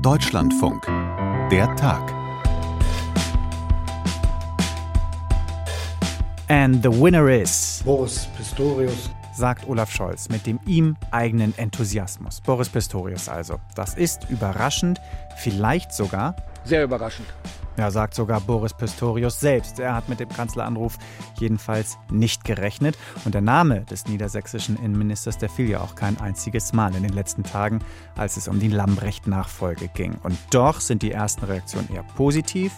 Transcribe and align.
Deutschlandfunk. 0.00 0.86
Der 1.50 1.74
Tag. 1.76 2.12
And 6.48 6.82
the 6.82 6.90
winner 6.90 7.28
is 7.28 7.82
Boris 7.84 8.26
Pistorius. 8.36 9.10
sagt 9.34 9.68
Olaf 9.68 9.90
Scholz 9.90 10.28
mit 10.28 10.46
dem 10.46 10.58
ihm 10.66 10.96
eigenen 11.10 11.56
Enthusiasmus. 11.58 12.40
Boris 12.40 12.68
Pistorius 12.68 13.28
also. 13.28 13.60
Das 13.74 13.94
ist 13.94 14.30
überraschend, 14.30 15.00
vielleicht 15.36 15.92
sogar 15.92 16.34
Sehr 16.64 16.84
überraschend. 16.84 17.28
Ja, 17.76 17.90
sagt 17.90 18.14
sogar 18.14 18.40
Boris 18.40 18.72
Pistorius 18.72 19.40
selbst. 19.40 19.80
Er 19.80 19.94
hat 19.94 20.08
mit 20.08 20.20
dem 20.20 20.28
Kanzleranruf 20.28 20.96
jedenfalls 21.38 21.98
nicht 22.10 22.44
gerechnet. 22.44 22.96
Und 23.24 23.34
der 23.34 23.40
Name 23.40 23.80
des 23.80 24.06
niedersächsischen 24.06 24.76
Innenministers, 24.76 25.38
der 25.38 25.48
fiel 25.48 25.68
ja 25.68 25.80
auch 25.80 25.96
kein 25.96 26.20
einziges 26.20 26.72
Mal 26.72 26.94
in 26.94 27.02
den 27.02 27.12
letzten 27.12 27.42
Tagen, 27.42 27.80
als 28.16 28.36
es 28.36 28.46
um 28.46 28.60
die 28.60 28.68
Lambrecht-Nachfolge 28.68 29.88
ging. 29.88 30.16
Und 30.22 30.38
doch 30.50 30.80
sind 30.80 31.02
die 31.02 31.10
ersten 31.10 31.44
Reaktionen 31.44 31.88
eher 31.92 32.04
positiv, 32.16 32.72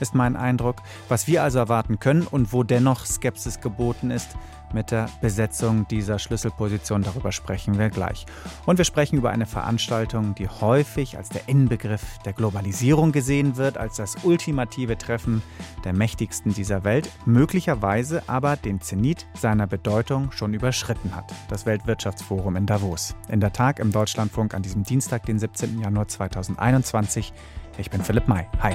ist 0.00 0.14
mein 0.14 0.36
Eindruck. 0.36 0.76
Was 1.08 1.26
wir 1.26 1.42
also 1.42 1.58
erwarten 1.58 1.98
können 1.98 2.26
und 2.26 2.52
wo 2.52 2.62
dennoch 2.62 3.06
Skepsis 3.06 3.60
geboten 3.60 4.10
ist, 4.10 4.36
mit 4.72 4.90
der 4.90 5.08
Besetzung 5.20 5.86
dieser 5.88 6.18
Schlüsselposition. 6.18 7.02
Darüber 7.02 7.32
sprechen 7.32 7.78
wir 7.78 7.88
gleich. 7.90 8.26
Und 8.64 8.78
wir 8.78 8.84
sprechen 8.84 9.16
über 9.16 9.30
eine 9.30 9.46
Veranstaltung, 9.46 10.34
die 10.34 10.48
häufig 10.48 11.16
als 11.16 11.28
der 11.28 11.48
Inbegriff 11.48 12.18
der 12.24 12.32
Globalisierung 12.32 13.12
gesehen 13.12 13.56
wird, 13.56 13.78
als 13.78 13.96
das 13.96 14.16
ultimative 14.24 14.98
Treffen 14.98 15.42
der 15.84 15.92
Mächtigsten 15.92 16.52
dieser 16.52 16.84
Welt, 16.84 17.10
möglicherweise 17.24 18.22
aber 18.26 18.56
den 18.56 18.80
Zenit 18.80 19.26
seiner 19.34 19.66
Bedeutung 19.66 20.32
schon 20.32 20.54
überschritten 20.54 21.14
hat. 21.14 21.32
Das 21.48 21.66
Weltwirtschaftsforum 21.66 22.56
in 22.56 22.66
Davos. 22.66 23.14
In 23.28 23.40
der 23.40 23.52
Tag 23.52 23.78
im 23.78 23.92
Deutschlandfunk 23.92 24.54
an 24.54 24.62
diesem 24.62 24.82
Dienstag, 24.82 25.24
den 25.26 25.38
17. 25.38 25.80
Januar 25.80 26.08
2021. 26.08 27.32
Ich 27.78 27.90
bin 27.90 28.02
Philipp 28.02 28.26
May. 28.28 28.46
Hi. 28.60 28.74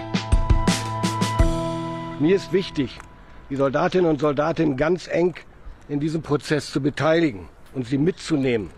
Mir 2.21 2.35
ist 2.35 2.53
wichtig, 2.53 2.99
die 3.49 3.55
Soldatinnen 3.55 4.07
und 4.07 4.19
Soldaten 4.19 4.77
ganz 4.77 5.07
eng 5.07 5.33
in 5.89 5.99
diesem 5.99 6.21
Prozess 6.21 6.71
zu 6.71 6.79
beteiligen 6.79 7.49
und 7.73 7.87
sie 7.87 7.97
mitzunehmen. 7.97 8.69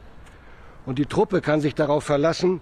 Und 0.86 0.98
die 0.98 1.06
Truppe 1.06 1.42
kann 1.42 1.60
sich 1.60 1.76
darauf 1.76 2.06
verlassen, 2.06 2.62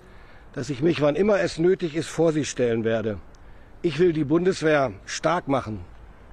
dass 0.54 0.72
ich 0.72 0.82
mich, 0.82 1.00
wann 1.00 1.16
immer 1.16 1.40
es 1.40 1.60
nötig 1.60 1.96
ist, 1.96 2.08
vor 2.08 2.34
sie 2.34 2.46
stellen 2.46 2.84
werde. 2.84 3.20
Ich 3.84 4.00
will 4.00 4.12
die 4.12 4.24
Bundeswehr 4.24 4.92
stark 5.06 5.48
machen 5.48 5.82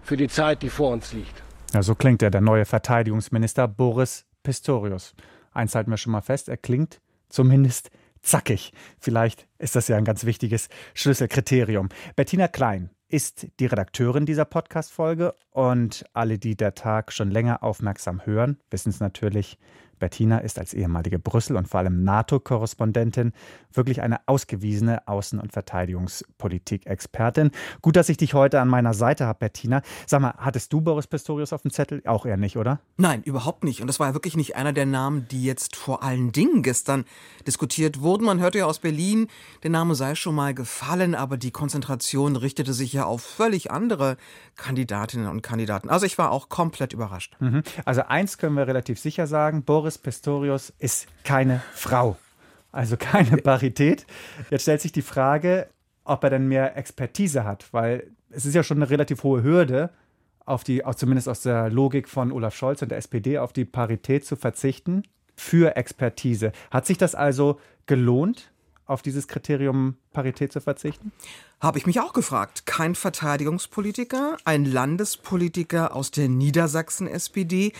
für 0.00 0.16
die 0.16 0.28
Zeit, 0.28 0.62
die 0.62 0.70
vor 0.70 0.92
uns 0.92 1.12
liegt. 1.12 1.42
Ja, 1.74 1.82
so 1.82 1.94
klingt 1.94 2.22
er, 2.22 2.30
der 2.30 2.40
neue 2.40 2.64
Verteidigungsminister 2.64 3.68
Boris 3.68 4.24
Pistorius. 4.44 5.14
Eins 5.52 5.74
halten 5.74 5.90
wir 5.90 5.98
schon 5.98 6.12
mal 6.12 6.22
fest, 6.22 6.48
er 6.48 6.56
klingt 6.56 7.02
zumindest 7.28 7.90
zackig. 8.22 8.72
Vielleicht 8.98 9.46
ist 9.58 9.76
das 9.76 9.88
ja 9.88 9.98
ein 9.98 10.06
ganz 10.06 10.24
wichtiges 10.24 10.70
Schlüsselkriterium. 10.94 11.90
Bettina 12.16 12.48
Klein 12.48 12.88
ist 13.08 13.48
die 13.58 13.66
Redakteurin 13.66 14.26
dieser 14.26 14.44
Podcast-Folge 14.44 15.34
und 15.50 16.04
alle, 16.12 16.38
die 16.38 16.56
der 16.56 16.74
Tag 16.74 17.12
schon 17.12 17.30
länger 17.30 17.62
aufmerksam 17.62 18.24
hören, 18.26 18.58
wissen 18.70 18.90
es 18.90 19.00
natürlich. 19.00 19.58
Bettina 19.98 20.38
ist 20.38 20.58
als 20.58 20.74
ehemalige 20.74 21.18
Brüssel- 21.18 21.56
und 21.56 21.68
vor 21.68 21.80
allem 21.80 22.04
NATO-Korrespondentin 22.04 23.32
wirklich 23.72 24.02
eine 24.02 24.20
ausgewiesene 24.26 25.06
Außen- 25.06 25.38
und 25.38 25.52
Verteidigungspolitik-Expertin. 25.52 27.50
Gut, 27.82 27.96
dass 27.96 28.08
ich 28.08 28.16
dich 28.16 28.34
heute 28.34 28.60
an 28.60 28.68
meiner 28.68 28.94
Seite 28.94 29.26
habe, 29.26 29.38
Bettina. 29.40 29.82
Sag 30.06 30.20
mal, 30.20 30.34
hattest 30.38 30.72
du 30.72 30.80
Boris 30.80 31.06
Pistorius 31.06 31.52
auf 31.52 31.62
dem 31.62 31.70
Zettel? 31.70 32.02
Auch 32.06 32.26
eher 32.26 32.36
nicht, 32.36 32.56
oder? 32.56 32.80
Nein, 32.96 33.22
überhaupt 33.22 33.64
nicht. 33.64 33.80
Und 33.80 33.86
das 33.86 34.00
war 34.00 34.08
ja 34.08 34.14
wirklich 34.14 34.36
nicht 34.36 34.56
einer 34.56 34.72
der 34.72 34.86
Namen, 34.86 35.26
die 35.30 35.44
jetzt 35.44 35.76
vor 35.76 36.02
allen 36.02 36.32
Dingen 36.32 36.62
gestern 36.62 37.04
diskutiert 37.46 38.00
wurden. 38.00 38.24
Man 38.24 38.40
hörte 38.40 38.58
ja 38.58 38.66
aus 38.66 38.78
Berlin, 38.78 39.28
der 39.62 39.70
Name 39.70 39.94
sei 39.94 40.14
schon 40.14 40.34
mal 40.34 40.54
gefallen, 40.54 41.14
aber 41.14 41.36
die 41.36 41.50
Konzentration 41.50 42.36
richtete 42.36 42.72
sich 42.72 42.92
ja 42.92 43.04
auf 43.04 43.22
völlig 43.22 43.70
andere 43.70 44.16
Kandidatinnen 44.56 45.28
und 45.28 45.42
Kandidaten. 45.42 45.88
Also 45.88 46.06
ich 46.06 46.18
war 46.18 46.30
auch 46.30 46.48
komplett 46.48 46.92
überrascht. 46.92 47.36
Mhm. 47.40 47.62
Also 47.84 48.02
eins 48.02 48.38
können 48.38 48.56
wir 48.56 48.66
relativ 48.66 48.98
sicher 48.98 49.26
sagen, 49.26 49.62
Boris 49.62 49.87
Pistorius 49.96 50.72
ist 50.78 51.06
keine 51.24 51.62
Frau. 51.72 52.18
Also 52.72 52.96
keine 52.98 53.38
Parität. 53.38 54.06
Jetzt 54.50 54.62
stellt 54.62 54.82
sich 54.82 54.92
die 54.92 55.02
Frage, 55.02 55.68
ob 56.04 56.22
er 56.24 56.30
denn 56.30 56.48
mehr 56.48 56.76
Expertise 56.76 57.44
hat, 57.44 57.72
weil 57.72 58.10
es 58.30 58.44
ist 58.44 58.54
ja 58.54 58.62
schon 58.62 58.78
eine 58.78 58.90
relativ 58.90 59.22
hohe 59.22 59.42
Hürde, 59.42 59.90
auf 60.44 60.64
die, 60.64 60.84
auch 60.84 60.94
zumindest 60.94 61.28
aus 61.28 61.42
der 61.42 61.70
Logik 61.70 62.08
von 62.08 62.32
Olaf 62.32 62.54
Scholz 62.54 62.82
und 62.82 62.90
der 62.90 62.98
SPD, 62.98 63.38
auf 63.38 63.52
die 63.52 63.64
Parität 63.64 64.24
zu 64.24 64.34
verzichten 64.34 65.02
für 65.36 65.76
Expertise. 65.76 66.52
Hat 66.70 66.86
sich 66.86 66.98
das 66.98 67.14
also 67.14 67.60
gelohnt, 67.86 68.50
auf 68.86 69.02
dieses 69.02 69.28
Kriterium 69.28 69.96
Parität 70.12 70.52
zu 70.52 70.60
verzichten? 70.60 71.12
Habe 71.60 71.78
ich 71.78 71.86
mich 71.86 72.00
auch 72.00 72.14
gefragt. 72.14 72.64
Kein 72.64 72.94
Verteidigungspolitiker, 72.94 74.38
ein 74.44 74.64
Landespolitiker 74.64 75.94
aus 75.94 76.10
der 76.10 76.28
Niedersachsen-SPD. 76.28 77.72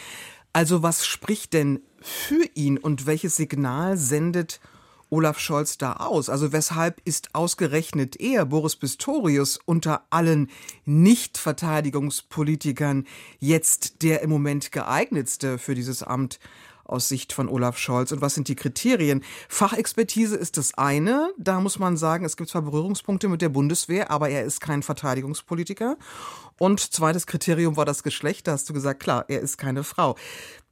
Also 0.58 0.82
was 0.82 1.06
spricht 1.06 1.52
denn 1.52 1.78
für 2.00 2.44
ihn 2.56 2.78
und 2.78 3.06
welches 3.06 3.36
Signal 3.36 3.96
sendet 3.96 4.58
Olaf 5.08 5.38
Scholz 5.38 5.78
da 5.78 5.92
aus? 5.92 6.28
Also 6.28 6.50
weshalb 6.50 7.00
ist 7.04 7.32
ausgerechnet 7.32 8.20
er, 8.20 8.44
Boris 8.44 8.74
Pistorius, 8.74 9.60
unter 9.66 10.02
allen 10.10 10.50
Nicht-Verteidigungspolitikern 10.84 13.06
jetzt 13.38 14.02
der 14.02 14.22
im 14.22 14.30
Moment 14.30 14.72
geeignetste 14.72 15.58
für 15.58 15.76
dieses 15.76 16.02
Amt? 16.02 16.40
Aus 16.88 17.08
Sicht 17.08 17.32
von 17.32 17.48
Olaf 17.48 17.78
Scholz 17.78 18.12
und 18.12 18.20
was 18.20 18.34
sind 18.34 18.48
die 18.48 18.56
Kriterien? 18.56 19.22
Fachexpertise 19.48 20.36
ist 20.36 20.56
das 20.56 20.74
eine. 20.76 21.30
Da 21.38 21.60
muss 21.60 21.78
man 21.78 21.96
sagen, 21.96 22.24
es 22.24 22.36
gibt 22.36 22.50
zwar 22.50 22.62
Berührungspunkte 22.62 23.28
mit 23.28 23.42
der 23.42 23.50
Bundeswehr, 23.50 24.10
aber 24.10 24.28
er 24.30 24.44
ist 24.44 24.60
kein 24.60 24.82
Verteidigungspolitiker. 24.82 25.96
Und 26.58 26.80
zweites 26.80 27.26
Kriterium 27.26 27.76
war 27.76 27.84
das 27.84 28.02
Geschlecht. 28.02 28.46
Da 28.46 28.52
hast 28.52 28.68
du 28.68 28.72
gesagt, 28.72 29.00
klar, 29.00 29.24
er 29.28 29.40
ist 29.40 29.58
keine 29.58 29.84
Frau. 29.84 30.16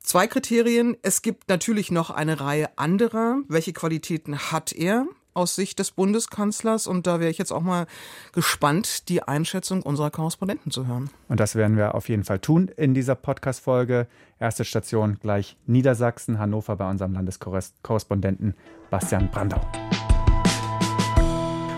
Zwei 0.00 0.26
Kriterien. 0.26 0.97
Es 1.03 1.22
gibt 1.22 1.49
natürlich 1.49 1.91
noch 1.91 2.10
eine 2.10 2.41
Reihe 2.41 2.76
anderer. 2.78 3.38
Welche 3.49 3.72
Qualitäten 3.72 4.38
hat 4.38 4.72
er? 4.72 5.06
Aus 5.37 5.55
Sicht 5.55 5.79
des 5.79 5.91
Bundeskanzlers. 5.91 6.87
Und 6.87 7.07
da 7.07 7.21
wäre 7.21 7.31
ich 7.31 7.39
jetzt 7.39 7.53
auch 7.53 7.63
mal 7.63 7.87
gespannt, 8.33 9.09
die 9.09 9.23
Einschätzung 9.23 9.83
unserer 9.83 10.11
Korrespondenten 10.11 10.73
zu 10.73 10.87
hören. 10.87 11.11
Und 11.29 11.39
das 11.41 11.55
werden 11.55 11.77
wir 11.77 11.95
auf 11.95 12.09
jeden 12.09 12.25
Fall 12.25 12.39
tun 12.39 12.69
in 12.77 12.95
dieser 12.95 13.15
Podcast-Folge. 13.15 14.07
Erste 14.41 14.65
Station 14.65 15.19
gleich 15.21 15.57
Niedersachsen, 15.67 16.39
Hannover 16.39 16.77
bei 16.77 16.91
unserem 16.91 17.13
Landeskorrespondenten 17.13 18.55
Bastian 18.91 19.31
Brandau. 19.31 19.61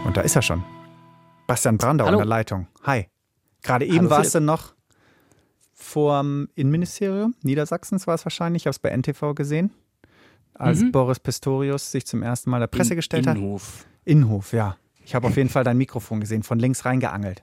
Und 0.05 0.17
da 0.17 0.21
ist 0.23 0.37
er 0.37 0.43
schon. 0.43 0.65
Bastian 1.47 1.79
Brandau 1.79 2.07
Hallo. 2.07 2.19
in 2.19 2.21
der 2.21 2.27
Leitung. 2.27 2.69
Hi. 2.85 3.07
Gerade 3.63 3.87
eben 3.87 3.99
Hallo, 3.99 4.11
warst 4.11 4.35
du 4.35 4.41
noch 4.41 4.75
vorm 5.75 6.49
Innenministerium 6.55 7.35
Niedersachsens, 7.43 8.07
war 8.07 8.15
es 8.15 8.25
wahrscheinlich. 8.25 8.63
Ich 8.63 8.67
habe 8.67 8.73
es 8.73 8.79
bei 8.79 8.91
NTV 8.91 9.35
gesehen 9.35 9.73
als 10.55 10.81
mhm. 10.81 10.93
Boris 10.93 11.21
Pistorius 11.21 11.91
sich 11.91 12.07
zum 12.07 12.23
ersten 12.23 12.51
Mal 12.51 12.61
der 12.61 12.67
Presse 12.67 12.95
In, 12.95 12.97
gestellt 12.97 13.27
hat. 13.27 13.37
Innenhof. 13.37 13.87
Innenhof, 14.05 14.53
ja. 14.53 14.77
Ich 15.05 15.15
habe 15.15 15.27
auf 15.27 15.37
jeden 15.37 15.49
Fall 15.49 15.65
dein 15.65 15.79
Mikrofon 15.79 16.21
gesehen, 16.21 16.43
von 16.43 16.59
links 16.59 16.85
reingeangelt. 16.85 17.43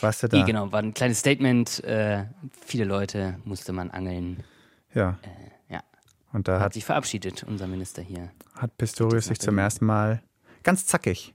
Warst 0.00 0.22
du 0.22 0.28
da? 0.28 0.38
Ja, 0.38 0.44
genau, 0.44 0.72
war 0.72 0.80
ein 0.80 0.94
kleines 0.94 1.20
Statement. 1.20 1.82
Äh, 1.84 2.24
viele 2.64 2.84
Leute 2.84 3.38
musste 3.44 3.72
man 3.72 3.90
angeln. 3.90 4.42
Ja. 4.92 5.18
Äh, 5.22 5.74
ja. 5.74 5.80
Und 6.32 6.48
da 6.48 6.54
hat, 6.54 6.62
hat 6.62 6.74
sich 6.74 6.84
verabschiedet, 6.84 7.44
unser 7.44 7.66
Minister 7.66 8.02
hier. 8.02 8.30
Hat 8.54 8.76
Pistorius 8.76 9.26
sich 9.26 9.40
zum 9.40 9.58
ersten 9.58 9.86
Mal 9.86 10.22
ganz 10.62 10.86
zackig 10.86 11.34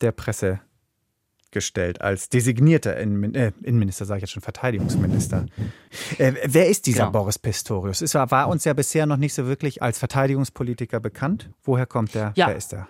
der 0.00 0.12
Presse 0.12 0.60
gestellt 1.54 2.02
als 2.02 2.28
designierter 2.28 2.98
Innen 2.98 3.34
äh, 3.34 3.52
Innenminister, 3.62 4.04
sage 4.04 4.18
ich 4.18 4.22
jetzt 4.22 4.32
schon, 4.32 4.42
Verteidigungsminister. 4.42 5.46
Äh, 6.18 6.34
wer 6.44 6.68
ist 6.68 6.86
dieser 6.86 7.06
genau. 7.06 7.12
Boris 7.12 7.38
Pistorius? 7.38 8.02
War, 8.14 8.30
war, 8.30 8.48
uns 8.48 8.64
ja 8.64 8.74
bisher 8.74 9.06
noch 9.06 9.16
nicht 9.16 9.32
so 9.32 9.46
wirklich 9.46 9.82
als 9.82 9.98
Verteidigungspolitiker 9.98 11.00
bekannt. 11.00 11.50
Woher 11.62 11.86
kommt 11.86 12.14
der? 12.14 12.32
Ja. 12.36 12.48
Wer 12.48 12.56
ist 12.56 12.74
er? 12.74 12.88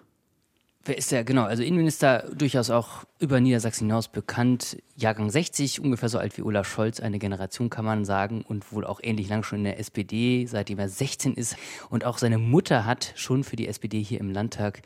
Wer 0.87 0.99
ist 0.99 1.11
der? 1.13 1.25
Genau, 1.25 1.45
also 1.45 1.63
Innenminister 1.63 2.31
durchaus 2.35 2.69
auch 2.69 3.05
über 3.19 3.41
Niedersachsen 3.41 3.87
hinaus 3.87 4.09
bekannt. 4.09 4.77
Jahrgang 4.97 5.31
60, 5.31 5.81
ungefähr 5.81 6.11
so 6.11 6.19
alt 6.19 6.37
wie 6.37 6.43
Olaf 6.43 6.69
Scholz, 6.69 7.01
eine 7.01 7.19
Generation 7.19 7.71
kann 7.71 7.87
man 7.87 8.05
sagen 8.05 8.45
und 8.47 8.71
wohl 8.71 8.85
auch 8.85 9.01
ähnlich 9.03 9.31
lang 9.31 9.43
schon 9.45 9.61
in 9.61 9.65
der 9.65 9.79
SPD, 9.79 10.45
seitdem 10.45 10.79
er 10.79 10.91
16 10.91 11.35
ist. 11.35 11.57
Und 11.89 12.05
auch 12.05 12.19
seine 12.19 12.37
Mutter 12.37 12.85
hat 12.85 13.15
schon 13.17 13.45
für 13.45 13.57
die 13.57 13.67
SPD 13.67 14.03
hier 14.03 14.21
im 14.21 14.31
Landtag 14.31 14.83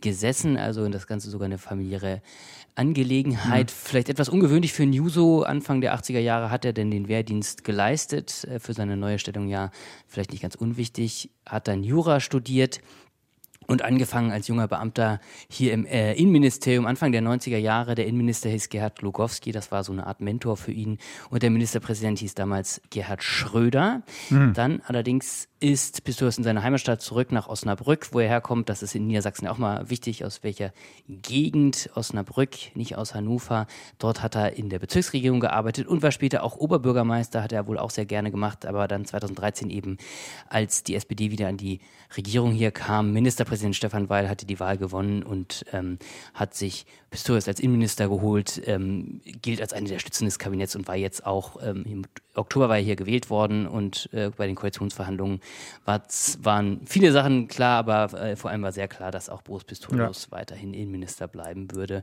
gesessen, 0.00 0.56
also 0.56 0.88
das 0.88 1.06
Ganze 1.06 1.30
sogar 1.30 1.46
eine 1.46 1.58
familiäre 1.58 2.22
Angelegenheit. 2.74 3.66
Mhm. 3.66 3.74
Vielleicht 3.74 4.08
etwas 4.08 4.28
ungewöhnlich 4.28 4.72
für 4.72 4.84
Juso. 4.84 5.42
Anfang 5.42 5.80
der 5.80 5.94
80er 5.94 6.18
Jahre 6.18 6.50
hat 6.50 6.64
er 6.64 6.72
denn 6.72 6.90
den 6.90 7.08
Wehrdienst 7.08 7.64
geleistet. 7.64 8.44
Äh, 8.44 8.60
für 8.60 8.72
seine 8.72 8.96
neue 8.96 9.18
Stellung 9.18 9.48
ja 9.48 9.70
vielleicht 10.06 10.32
nicht 10.32 10.42
ganz 10.42 10.54
unwichtig. 10.54 11.30
Hat 11.46 11.68
dann 11.68 11.84
Jura 11.84 12.20
studiert 12.20 12.80
und 13.66 13.82
angefangen 13.82 14.30
als 14.30 14.48
junger 14.48 14.68
Beamter 14.68 15.20
hier 15.48 15.72
im 15.72 15.86
äh, 15.86 16.14
Innenministerium 16.14 16.86
Anfang 16.86 17.12
der 17.12 17.22
90er 17.22 17.58
Jahre. 17.58 17.94
Der 17.94 18.06
Innenminister 18.06 18.48
hieß 18.48 18.68
Gerhard 18.68 19.02
Lugowski, 19.02 19.52
das 19.52 19.70
war 19.72 19.84
so 19.84 19.92
eine 19.92 20.06
Art 20.06 20.20
Mentor 20.20 20.56
für 20.56 20.72
ihn. 20.72 20.98
Und 21.30 21.42
der 21.42 21.50
Ministerpräsident 21.50 22.18
hieß 22.18 22.34
damals 22.34 22.80
Gerhard 22.90 23.22
Schröder. 23.22 24.02
Mhm. 24.30 24.54
Dann 24.54 24.82
allerdings 24.86 25.48
ist 25.64 26.04
Pistorius 26.04 26.36
in 26.36 26.44
seine 26.44 26.62
Heimatstadt 26.62 27.00
zurück 27.00 27.32
nach 27.32 27.48
Osnabrück, 27.48 28.08
wo 28.12 28.20
er 28.20 28.28
herkommt. 28.28 28.68
Das 28.68 28.82
ist 28.82 28.94
in 28.94 29.06
Niedersachsen 29.06 29.48
auch 29.48 29.56
mal 29.56 29.88
wichtig, 29.88 30.22
aus 30.22 30.42
welcher 30.42 30.72
Gegend. 31.08 31.88
Osnabrück, 31.94 32.50
nicht 32.74 32.96
aus 32.96 33.14
Hannover. 33.14 33.66
Dort 33.98 34.22
hat 34.22 34.36
er 34.36 34.58
in 34.58 34.68
der 34.68 34.78
Bezirksregierung 34.78 35.40
gearbeitet 35.40 35.86
und 35.86 36.02
war 36.02 36.12
später 36.12 36.42
auch 36.42 36.56
Oberbürgermeister, 36.56 37.42
hat 37.42 37.52
er 37.52 37.66
wohl 37.66 37.78
auch 37.78 37.88
sehr 37.88 38.04
gerne 38.04 38.30
gemacht, 38.30 38.66
aber 38.66 38.88
dann 38.88 39.06
2013 39.06 39.70
eben, 39.70 39.96
als 40.50 40.82
die 40.82 40.96
SPD 40.96 41.30
wieder 41.30 41.48
an 41.48 41.56
die 41.56 41.80
Regierung 42.14 42.52
hier 42.52 42.70
kam, 42.70 43.12
Ministerpräsident 43.12 43.53
Stefan 43.74 44.08
Weil 44.08 44.28
hatte 44.28 44.46
die 44.46 44.60
Wahl 44.60 44.78
gewonnen 44.78 45.22
und 45.22 45.64
ähm, 45.72 45.98
hat 46.34 46.54
sich 46.54 46.86
Pistorius 47.10 47.48
als 47.48 47.60
Innenminister 47.60 48.08
geholt, 48.08 48.60
ähm, 48.66 49.20
gilt 49.42 49.60
als 49.60 49.72
eine 49.72 49.88
der 49.88 49.98
Stützen 49.98 50.24
des 50.24 50.38
Kabinetts 50.38 50.74
und 50.76 50.88
war 50.88 50.96
jetzt 50.96 51.24
auch, 51.24 51.62
ähm, 51.62 51.84
im 51.86 52.02
Oktober 52.34 52.68
war 52.68 52.76
er 52.76 52.82
hier 52.82 52.96
gewählt 52.96 53.30
worden 53.30 53.66
und 53.66 54.08
äh, 54.12 54.30
bei 54.36 54.46
den 54.46 54.56
Koalitionsverhandlungen 54.56 55.40
waren 55.84 56.80
viele 56.86 57.12
Sachen 57.12 57.48
klar, 57.48 57.78
aber 57.78 58.12
äh, 58.20 58.36
vor 58.36 58.50
allem 58.50 58.62
war 58.62 58.72
sehr 58.72 58.88
klar, 58.88 59.10
dass 59.10 59.28
auch 59.28 59.42
Boris 59.42 59.64
Pistorius 59.64 60.28
ja. 60.30 60.38
weiterhin 60.38 60.74
Innenminister 60.74 61.28
bleiben 61.28 61.70
würde. 61.72 62.02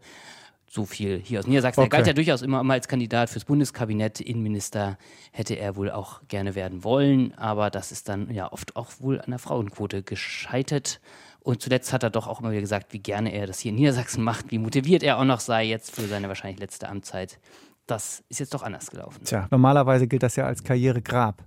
So 0.73 0.85
viel 0.85 1.19
hier 1.19 1.39
aus 1.39 1.47
Niedersachsen. 1.47 1.81
Okay. 1.81 1.87
Er 1.87 1.89
galt 1.89 2.07
ja 2.07 2.13
durchaus 2.13 2.41
immer 2.41 2.63
mal 2.63 2.75
als 2.75 2.87
Kandidat 2.87 3.29
fürs 3.29 3.43
Bundeskabinett. 3.43 4.21
Innenminister 4.21 4.97
hätte 5.33 5.55
er 5.55 5.75
wohl 5.75 5.91
auch 5.91 6.21
gerne 6.29 6.55
werden 6.55 6.85
wollen, 6.85 7.33
aber 7.37 7.69
das 7.69 7.91
ist 7.91 8.07
dann 8.07 8.33
ja 8.33 8.49
oft 8.49 8.77
auch 8.77 8.89
wohl 8.99 9.19
an 9.19 9.31
der 9.31 9.39
Frauenquote 9.39 10.01
gescheitert. 10.01 11.01
Und 11.41 11.61
zuletzt 11.61 11.91
hat 11.91 12.03
er 12.03 12.09
doch 12.09 12.25
auch 12.25 12.39
immer 12.39 12.51
wieder 12.51 12.61
gesagt, 12.61 12.93
wie 12.93 12.99
gerne 12.99 13.33
er 13.33 13.47
das 13.47 13.59
hier 13.59 13.71
in 13.71 13.75
Niedersachsen 13.75 14.23
macht, 14.23 14.49
wie 14.51 14.59
motiviert 14.59 15.03
er 15.03 15.17
auch 15.17 15.25
noch 15.25 15.41
sei 15.41 15.65
jetzt 15.65 15.93
für 15.93 16.03
seine 16.03 16.29
wahrscheinlich 16.29 16.61
letzte 16.61 16.87
Amtszeit. 16.87 17.37
Das 17.85 18.23
ist 18.29 18.39
jetzt 18.39 18.53
doch 18.53 18.63
anders 18.63 18.89
gelaufen. 18.89 19.25
Tja, 19.25 19.49
normalerweise 19.51 20.07
gilt 20.07 20.23
das 20.23 20.37
ja 20.37 20.45
als 20.45 20.63
Karrieregrab 20.63 21.43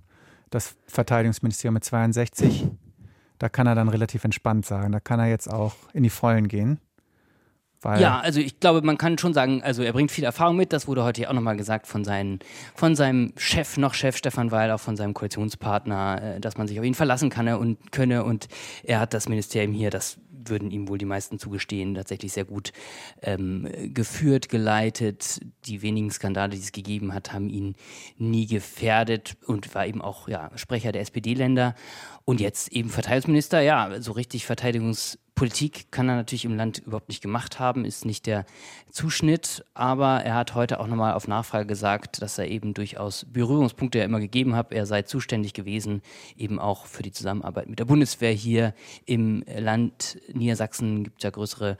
das 0.51 0.75
Verteidigungsministerium 0.85 1.73
mit 1.73 1.83
62. 1.83 2.67
Da 3.39 3.49
kann 3.49 3.65
er 3.65 3.73
dann 3.73 3.89
relativ 3.89 4.23
entspannt 4.23 4.67
sagen. 4.67 4.91
Da 4.91 4.99
kann 4.99 5.19
er 5.19 5.29
jetzt 5.29 5.51
auch 5.51 5.73
in 5.93 6.03
die 6.03 6.11
Vollen 6.11 6.47
gehen. 6.47 6.79
Ja, 7.83 8.19
also 8.19 8.39
ich 8.39 8.59
glaube, 8.59 8.81
man 8.81 8.97
kann 8.97 9.17
schon 9.17 9.33
sagen, 9.33 9.61
also 9.61 9.83
er 9.83 9.93
bringt 9.93 10.11
viel 10.11 10.23
Erfahrung 10.23 10.55
mit. 10.55 10.73
Das 10.73 10.87
wurde 10.87 11.03
heute 11.03 11.29
auch 11.29 11.33
nochmal 11.33 11.55
gesagt 11.55 11.87
von, 11.87 12.03
seinen, 12.03 12.39
von 12.73 12.95
seinem 12.95 13.33
Chef, 13.37 13.77
noch 13.77 13.93
Chef 13.93 14.17
Stefan 14.17 14.51
Weil, 14.51 14.71
auch 14.71 14.79
von 14.79 14.97
seinem 14.97 15.13
Koalitionspartner, 15.13 16.35
äh, 16.37 16.39
dass 16.39 16.57
man 16.57 16.67
sich 16.67 16.79
auf 16.79 16.85
ihn 16.85 16.95
verlassen 16.95 17.29
kann 17.29 17.47
und 17.47 17.91
könne. 17.91 18.23
Und 18.23 18.47
er 18.83 18.99
hat 18.99 19.13
das 19.13 19.29
Ministerium 19.29 19.73
hier, 19.73 19.91
das 19.91 20.17
würden 20.47 20.71
ihm 20.71 20.87
wohl 20.87 20.97
die 20.97 21.05
meisten 21.05 21.39
zugestehen, 21.39 21.95
tatsächlich 21.95 22.33
sehr 22.33 22.45
gut 22.45 22.71
ähm, 23.21 23.67
geführt, 23.93 24.49
geleitet. 24.49 25.41
Die 25.65 25.81
wenigen 25.81 26.11
Skandale, 26.11 26.51
die 26.51 26.59
es 26.59 26.71
gegeben 26.71 27.13
hat, 27.13 27.33
haben 27.33 27.49
ihn 27.49 27.75
nie 28.17 28.47
gefährdet 28.47 29.37
und 29.45 29.73
war 29.75 29.85
eben 29.85 30.01
auch 30.01 30.27
ja, 30.27 30.51
Sprecher 30.55 30.91
der 30.91 31.01
SPD-Länder. 31.01 31.75
Und 32.25 32.41
jetzt 32.41 32.71
eben 32.71 32.89
Verteidigungsminister, 32.89 33.61
ja, 33.61 34.01
so 34.01 34.11
richtig 34.11 34.45
Verteidigungs 34.45 35.19
Politik 35.35 35.91
kann 35.91 36.07
er 36.07 36.15
natürlich 36.15 36.45
im 36.45 36.55
Land 36.55 36.77
überhaupt 36.79 37.09
nicht 37.09 37.21
gemacht 37.21 37.59
haben, 37.59 37.83
ist 37.83 38.05
nicht 38.05 38.25
der 38.25 38.45
Zuschnitt, 38.89 39.65
aber 39.73 40.21
er 40.23 40.33
hat 40.35 40.55
heute 40.55 40.79
auch 40.79 40.87
nochmal 40.87 41.13
auf 41.13 41.27
Nachfrage 41.27 41.65
gesagt, 41.65 42.21
dass 42.21 42.37
er 42.37 42.47
eben 42.47 42.73
durchaus 42.73 43.25
Berührungspunkte 43.25 43.99
ja 43.99 44.05
immer 44.05 44.21
gegeben 44.21 44.55
hat. 44.55 44.71
Er 44.71 44.85
sei 44.85 45.01
zuständig 45.01 45.51
gewesen, 45.51 46.01
eben 46.37 46.57
auch 46.57 46.85
für 46.85 47.03
die 47.03 47.11
Zusammenarbeit 47.11 47.67
mit 47.67 47.79
der 47.79 47.83
Bundeswehr 47.85 48.31
hier 48.31 48.73
im 49.05 49.43
Land 49.53 50.17
Niedersachsen 50.31 51.03
gibt 51.03 51.17
es 51.17 51.23
ja 51.25 51.31
größere 51.31 51.77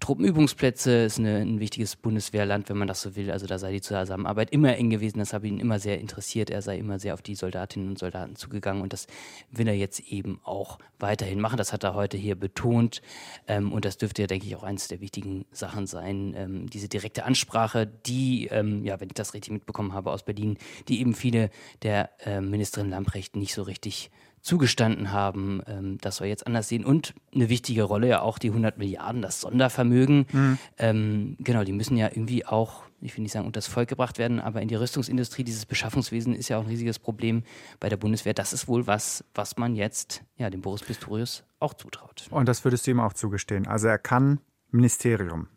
Truppenübungsplätze, 0.00 1.04
ist 1.04 1.20
eine, 1.20 1.36
ein 1.36 1.60
wichtiges 1.60 1.94
Bundeswehrland, 1.94 2.68
wenn 2.68 2.76
man 2.76 2.88
das 2.88 3.02
so 3.02 3.14
will. 3.14 3.30
Also 3.30 3.46
da 3.46 3.60
sei 3.60 3.70
die 3.70 3.80
Zusammenarbeit 3.82 4.50
immer 4.50 4.76
eng 4.76 4.90
gewesen, 4.90 5.20
das 5.20 5.32
habe 5.32 5.46
ihn 5.46 5.60
immer 5.60 5.78
sehr 5.78 6.00
interessiert. 6.00 6.50
Er 6.50 6.60
sei 6.60 6.76
immer 6.76 6.98
sehr 6.98 7.14
auf 7.14 7.22
die 7.22 7.36
Soldatinnen 7.36 7.90
und 7.90 8.00
Soldaten 8.00 8.34
zugegangen 8.34 8.82
und 8.82 8.92
das 8.92 9.06
will 9.52 9.68
er 9.68 9.76
jetzt 9.76 9.85
eben 10.00 10.40
auch 10.42 10.78
weiterhin 10.98 11.40
machen. 11.40 11.56
Das 11.56 11.72
hat 11.72 11.84
er 11.84 11.94
heute 11.94 12.16
hier 12.16 12.36
betont. 12.36 13.02
Ähm, 13.46 13.72
und 13.72 13.84
das 13.84 13.98
dürfte 13.98 14.22
ja, 14.22 14.26
denke 14.26 14.46
ich, 14.46 14.56
auch 14.56 14.62
eines 14.62 14.88
der 14.88 15.00
wichtigen 15.00 15.44
Sachen 15.52 15.86
sein. 15.86 16.34
Ähm, 16.36 16.70
diese 16.70 16.88
direkte 16.88 17.24
Ansprache, 17.24 17.86
die, 17.86 18.46
ähm, 18.46 18.84
ja, 18.84 19.00
wenn 19.00 19.08
ich 19.08 19.14
das 19.14 19.34
richtig 19.34 19.52
mitbekommen 19.52 19.92
habe 19.92 20.10
aus 20.10 20.24
Berlin, 20.24 20.58
die 20.88 21.00
eben 21.00 21.14
viele 21.14 21.50
der 21.82 22.10
äh, 22.26 22.40
Ministerin 22.40 22.90
Lamprecht 22.90 23.36
nicht 23.36 23.54
so 23.54 23.62
richtig 23.62 24.10
zugestanden 24.46 25.10
haben. 25.10 25.60
Ähm, 25.66 25.98
das 26.00 26.16
soll 26.16 26.28
jetzt 26.28 26.46
anders 26.46 26.68
sehen. 26.68 26.84
Und 26.84 27.14
eine 27.34 27.48
wichtige 27.48 27.82
Rolle 27.82 28.06
ja 28.06 28.22
auch 28.22 28.38
die 28.38 28.48
100 28.48 28.78
Milliarden, 28.78 29.20
das 29.20 29.40
Sondervermögen. 29.40 30.26
Mhm. 30.30 30.58
Ähm, 30.78 31.36
genau, 31.40 31.64
die 31.64 31.72
müssen 31.72 31.96
ja 31.96 32.06
irgendwie 32.06 32.46
auch, 32.46 32.84
ich 33.06 33.16
will 33.16 33.22
nicht 33.22 33.32
sagen, 33.32 33.46
unter 33.46 33.58
das 33.58 33.68
Volk 33.68 33.88
gebracht 33.88 34.18
werden, 34.18 34.40
aber 34.40 34.60
in 34.60 34.68
die 34.68 34.74
Rüstungsindustrie, 34.74 35.44
dieses 35.44 35.64
Beschaffungswesen 35.64 36.34
ist 36.34 36.48
ja 36.48 36.58
auch 36.58 36.62
ein 36.62 36.68
riesiges 36.68 36.98
Problem 36.98 37.44
bei 37.78 37.88
der 37.88 37.96
Bundeswehr. 37.96 38.34
Das 38.34 38.52
ist 38.52 38.66
wohl 38.66 38.86
was, 38.86 39.24
was 39.34 39.56
man 39.56 39.76
jetzt 39.76 40.22
ja, 40.36 40.50
dem 40.50 40.60
Boris 40.60 40.82
Pistorius 40.82 41.44
auch 41.60 41.74
zutraut. 41.74 42.26
Und 42.30 42.48
das 42.48 42.64
würdest 42.64 42.86
du 42.86 42.90
ihm 42.90 43.00
auch 43.00 43.12
zugestehen. 43.12 43.66
Also 43.66 43.86
er 43.86 43.98
kann 43.98 44.40
Ministerium. 44.70 45.48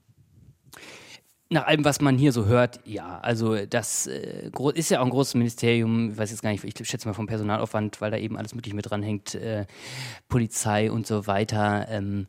Nach 1.52 1.66
allem, 1.66 1.84
was 1.84 2.00
man 2.00 2.20
hier 2.20 2.32
so 2.32 2.46
hört, 2.46 2.80
ja. 2.86 3.18
Also 3.22 3.66
das 3.66 4.06
äh, 4.06 4.52
ist 4.76 4.92
ja 4.92 5.00
auch 5.00 5.06
ein 5.06 5.10
großes 5.10 5.34
Ministerium, 5.34 6.12
ich 6.12 6.18
weiß 6.20 6.30
jetzt 6.30 6.44
gar 6.44 6.52
nicht, 6.52 6.64
ich 6.64 6.88
schätze 6.88 7.08
mal 7.08 7.16
vom 7.16 7.26
Personalaufwand, 7.26 8.02
weil 8.02 8.12
da 8.12 8.18
eben 8.18 8.38
alles 8.38 8.54
Mögliche 8.54 8.76
mit 8.76 8.88
dranhängt, 8.88 9.34
äh, 9.34 9.66
Polizei 10.28 10.92
und 10.92 11.08
so 11.08 11.26
weiter. 11.26 11.88
Ähm, 11.90 12.28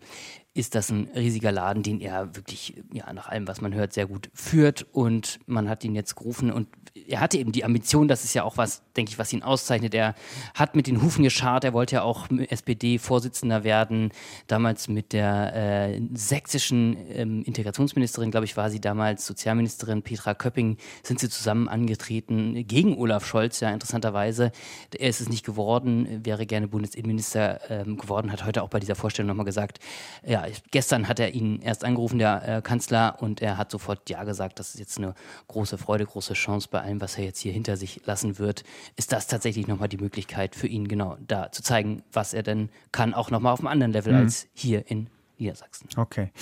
ist 0.52 0.74
das 0.74 0.90
ein 0.90 1.08
riesiger 1.14 1.52
Laden, 1.52 1.82
den 1.82 2.00
er 2.00 2.34
wirklich, 2.34 2.82
ja, 2.92 3.12
nach 3.12 3.28
allem, 3.28 3.46
was 3.46 3.60
man 3.60 3.72
hört, 3.74 3.92
sehr 3.92 4.06
gut 4.06 4.30
führt. 4.34 4.86
Und 4.92 5.38
man 5.46 5.68
hat 5.68 5.84
ihn 5.84 5.94
jetzt 5.94 6.16
gerufen 6.16 6.50
und 6.50 6.68
er 7.06 7.20
hatte 7.20 7.38
eben 7.38 7.52
die 7.52 7.64
Ambition, 7.64 8.08
das 8.08 8.24
ist 8.24 8.34
ja 8.34 8.42
auch 8.42 8.56
was, 8.56 8.82
denke 8.96 9.10
ich, 9.10 9.18
was 9.18 9.32
ihn 9.32 9.42
auszeichnet. 9.42 9.94
Er 9.94 10.14
hat 10.54 10.74
mit 10.74 10.86
den 10.86 11.02
Hufen 11.02 11.24
geschart, 11.24 11.64
er 11.64 11.72
wollte 11.72 11.96
ja 11.96 12.02
auch 12.02 12.28
SPD-Vorsitzender 12.30 13.64
werden. 13.64 14.12
Damals 14.46 14.88
mit 14.88 15.12
der 15.12 15.54
äh, 15.54 16.00
sächsischen 16.14 16.96
ähm, 17.12 17.42
Integrationsministerin, 17.42 18.30
glaube 18.30 18.46
ich, 18.46 18.56
war 18.56 18.70
sie 18.70 18.80
damals 18.80 19.26
Sozialministerin 19.26 20.02
Petra 20.02 20.34
Köpping, 20.34 20.76
sind 21.02 21.20
sie 21.20 21.28
zusammen 21.28 21.68
angetreten 21.68 22.66
gegen 22.66 22.96
Olaf 22.96 23.26
Scholz, 23.26 23.60
ja, 23.60 23.70
interessanterweise. 23.70 24.52
Er 24.98 25.08
ist 25.08 25.20
es 25.20 25.28
nicht 25.28 25.44
geworden, 25.44 26.24
wäre 26.24 26.46
gerne 26.46 26.68
Bundesinnenminister 26.68 27.60
ähm, 27.70 27.96
geworden, 27.96 28.32
hat 28.32 28.44
heute 28.44 28.62
auch 28.62 28.68
bei 28.68 28.80
dieser 28.80 28.94
Vorstellung 28.94 29.28
nochmal 29.28 29.46
gesagt, 29.46 29.78
ja, 30.26 30.44
gestern 30.70 31.08
hat 31.08 31.20
er 31.20 31.34
ihn 31.34 31.60
erst 31.62 31.84
angerufen, 31.84 32.18
der 32.18 32.56
äh, 32.58 32.62
Kanzler, 32.62 33.16
und 33.20 33.40
er 33.40 33.56
hat 33.56 33.70
sofort 33.70 34.08
Ja 34.10 34.24
gesagt. 34.24 34.58
Das 34.58 34.74
ist 34.74 34.80
jetzt 34.80 34.98
eine 34.98 35.14
große 35.48 35.78
Freude, 35.78 36.04
große 36.04 36.34
Chance 36.34 36.68
bei 36.70 36.80
allem, 36.80 37.00
was 37.00 37.16
er 37.18 37.24
jetzt 37.24 37.40
hier 37.40 37.52
hinter 37.52 37.76
sich 37.76 38.00
lassen 38.04 38.38
wird. 38.38 38.64
Ist 38.96 39.12
das 39.12 39.26
tatsächlich 39.26 39.66
nochmal 39.66 39.88
die 39.88 39.98
Möglichkeit 39.98 40.54
für 40.54 40.66
ihn, 40.66 40.88
genau 40.88 41.16
da 41.26 41.52
zu 41.52 41.62
zeigen, 41.62 42.02
was 42.12 42.34
er 42.34 42.42
denn 42.42 42.70
kann, 42.92 43.14
auch 43.14 43.30
nochmal 43.30 43.52
auf 43.52 43.60
einem 43.60 43.68
anderen 43.68 43.92
Level 43.92 44.12
mhm. 44.12 44.20
als 44.20 44.46
hier 44.52 44.90
in 44.90 45.08
Niedersachsen. 45.38 45.88
Okay. 45.96 46.32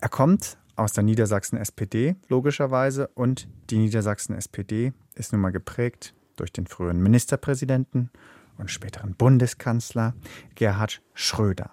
Er 0.00 0.08
kommt 0.08 0.58
aus 0.76 0.92
der 0.92 1.04
Niedersachsen 1.04 1.56
SPD, 1.56 2.16
logischerweise, 2.28 3.08
und 3.08 3.48
die 3.70 3.78
Niedersachsen 3.78 4.34
SPD 4.36 4.92
ist 5.14 5.32
nun 5.32 5.40
mal 5.40 5.50
geprägt 5.50 6.14
durch 6.36 6.52
den 6.52 6.66
früheren 6.66 7.02
Ministerpräsidenten 7.02 8.10
und 8.58 8.70
späteren 8.70 9.14
Bundeskanzler 9.14 10.14
Gerhard 10.54 11.00
Schröder 11.14 11.70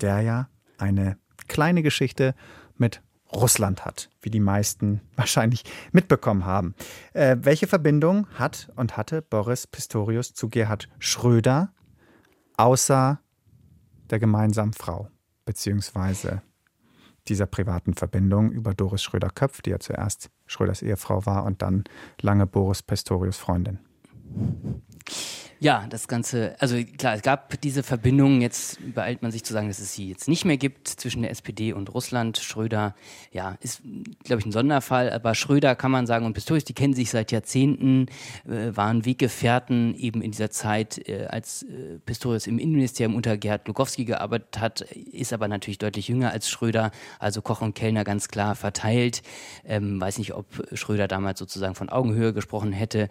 der 0.00 0.20
ja 0.20 0.48
eine 0.78 1.16
kleine 1.48 1.82
Geschichte 1.82 2.34
mit 2.76 3.02
Russland 3.34 3.84
hat, 3.84 4.10
wie 4.22 4.30
die 4.30 4.40
meisten 4.40 5.00
wahrscheinlich 5.16 5.64
mitbekommen 5.92 6.44
haben. 6.44 6.74
Äh, 7.12 7.36
welche 7.40 7.66
Verbindung 7.66 8.26
hat 8.34 8.70
und 8.76 8.96
hatte 8.96 9.22
Boris 9.22 9.66
Pistorius 9.66 10.34
zu 10.34 10.48
Gerhard 10.48 10.88
Schröder, 10.98 11.72
außer 12.56 13.20
der 14.10 14.18
gemeinsamen 14.18 14.72
Frau, 14.72 15.08
beziehungsweise 15.44 16.42
dieser 17.28 17.46
privaten 17.46 17.94
Verbindung 17.94 18.52
über 18.52 18.74
Doris 18.74 19.02
Schröder-Köpf, 19.02 19.62
die 19.62 19.70
ja 19.70 19.78
zuerst 19.78 20.30
Schröders 20.46 20.82
Ehefrau 20.82 21.24
war 21.24 21.44
und 21.44 21.62
dann 21.62 21.84
lange 22.20 22.46
Boris 22.46 22.82
Pistorius 22.82 23.38
Freundin? 23.38 23.78
Ja, 25.60 25.86
das 25.88 26.08
Ganze, 26.08 26.56
also 26.58 26.76
klar, 26.98 27.14
es 27.14 27.22
gab 27.22 27.60
diese 27.60 27.82
Verbindung, 27.82 28.40
jetzt 28.40 28.78
beeilt 28.94 29.22
man 29.22 29.30
sich 29.30 29.44
zu 29.44 29.52
sagen, 29.52 29.68
dass 29.68 29.78
es 29.78 29.94
sie 29.94 30.08
jetzt 30.08 30.28
nicht 30.28 30.44
mehr 30.44 30.56
gibt 30.56 30.88
zwischen 30.88 31.22
der 31.22 31.30
SPD 31.30 31.72
und 31.72 31.94
Russland. 31.94 32.38
Schröder, 32.38 32.94
ja, 33.32 33.56
ist, 33.60 33.82
glaube 34.24 34.40
ich, 34.40 34.46
ein 34.46 34.52
Sonderfall, 34.52 35.10
aber 35.10 35.34
Schröder 35.34 35.74
kann 35.74 35.90
man 35.90 36.06
sagen 36.06 36.26
und 36.26 36.34
Pistorius, 36.34 36.64
die 36.64 36.74
kennen 36.74 36.94
sich 36.94 37.10
seit 37.10 37.32
Jahrzehnten, 37.32 38.06
äh, 38.46 38.76
waren 38.76 39.04
Weggefährten 39.04 39.94
eben 39.94 40.22
in 40.22 40.32
dieser 40.32 40.50
Zeit, 40.50 41.08
äh, 41.08 41.26
als 41.26 41.62
äh, 41.62 41.98
Pistorius 42.04 42.46
im 42.46 42.58
Innenministerium 42.58 43.14
unter 43.14 43.36
Gerhard 43.36 43.68
Lukowski 43.68 44.04
gearbeitet 44.04 44.60
hat, 44.60 44.80
ist 44.80 45.32
aber 45.32 45.48
natürlich 45.48 45.78
deutlich 45.78 46.08
jünger 46.08 46.30
als 46.30 46.48
Schröder, 46.50 46.90
also 47.18 47.42
Koch 47.42 47.60
und 47.60 47.74
Kellner 47.74 48.04
ganz 48.04 48.28
klar 48.28 48.54
verteilt. 48.54 49.22
Ähm, 49.64 50.00
weiß 50.00 50.18
nicht, 50.18 50.34
ob 50.34 50.46
Schröder 50.72 51.08
damals 51.08 51.38
sozusagen 51.38 51.74
von 51.74 51.88
Augenhöhe 51.88 52.32
gesprochen 52.32 52.72
hätte. 52.72 53.08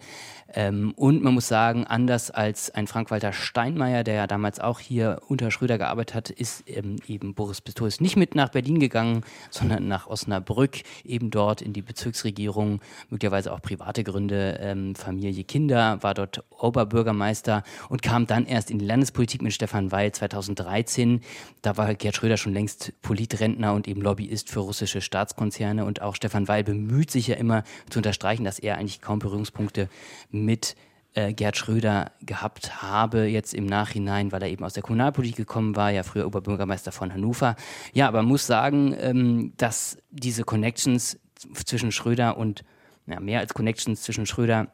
Ähm, 0.52 0.92
und 0.96 1.22
man 1.22 1.34
muss 1.34 1.48
sagen, 1.48 1.84
anders 1.84 2.30
als 2.36 2.70
ein 2.70 2.86
Frank-Walter 2.86 3.32
Steinmeier, 3.32 4.04
der 4.04 4.14
ja 4.14 4.26
damals 4.26 4.60
auch 4.60 4.80
hier 4.80 5.20
unter 5.28 5.50
Schröder 5.50 5.78
gearbeitet 5.78 6.14
hat, 6.14 6.30
ist 6.30 6.64
ähm, 6.68 6.96
eben 7.06 7.34
Boris 7.34 7.60
Pistorius 7.60 8.00
nicht 8.00 8.16
mit 8.16 8.34
nach 8.34 8.50
Berlin 8.50 8.80
gegangen, 8.80 9.22
sondern 9.50 9.88
nach 9.88 10.06
Osnabrück, 10.06 10.82
eben 11.04 11.30
dort 11.30 11.62
in 11.62 11.72
die 11.72 11.82
Bezirksregierung, 11.82 12.80
möglicherweise 13.10 13.52
auch 13.52 13.62
private 13.62 14.04
Gründe, 14.04 14.58
ähm, 14.60 14.94
Familie, 14.94 15.44
Kinder, 15.44 16.02
war 16.02 16.14
dort 16.14 16.44
Oberbürgermeister 16.50 17.62
und 17.88 18.02
kam 18.02 18.26
dann 18.26 18.46
erst 18.46 18.70
in 18.70 18.78
die 18.78 18.86
Landespolitik 18.86 19.42
mit 19.42 19.52
Stefan 19.52 19.92
Weil 19.92 20.12
2013. 20.12 21.20
Da 21.62 21.76
war 21.76 21.94
Gerd 21.94 22.16
Schröder 22.16 22.36
schon 22.36 22.52
längst 22.52 22.92
Politrentner 23.02 23.74
und 23.74 23.88
eben 23.88 24.00
Lobbyist 24.00 24.50
für 24.50 24.60
russische 24.60 25.00
Staatskonzerne 25.00 25.84
und 25.84 26.02
auch 26.02 26.14
Stefan 26.14 26.48
Weil 26.48 26.64
bemüht 26.64 27.10
sich 27.10 27.28
ja 27.28 27.36
immer 27.36 27.64
zu 27.90 27.98
unterstreichen, 27.98 28.44
dass 28.44 28.58
er 28.58 28.78
eigentlich 28.78 29.00
kaum 29.00 29.18
Berührungspunkte 29.18 29.88
mit 30.30 30.76
äh, 31.14 31.32
Gerd 31.32 31.56
Schröder 31.56 32.12
gehabt 32.20 32.82
habe, 32.82 33.26
jetzt 33.26 33.54
im 33.54 33.66
Nachhinein, 33.66 34.32
weil 34.32 34.42
er 34.42 34.50
eben 34.50 34.64
aus 34.64 34.74
der 34.74 34.82
Kommunalpolitik 34.82 35.36
gekommen 35.36 35.76
war, 35.76 35.90
ja 35.90 36.02
früher 36.02 36.26
Oberbürgermeister 36.26 36.92
von 36.92 37.12
Hannover. 37.12 37.56
Ja, 37.92 38.08
aber 38.08 38.18
man 38.18 38.28
muss 38.28 38.46
sagen, 38.46 38.94
ähm, 38.98 39.52
dass 39.56 39.98
diese 40.10 40.44
Connections 40.44 41.18
zwischen 41.64 41.92
Schröder 41.92 42.36
und, 42.36 42.64
ja, 43.06 43.20
mehr 43.20 43.40
als 43.40 43.54
Connections 43.54 44.02
zwischen 44.02 44.26
Schröder 44.26 44.68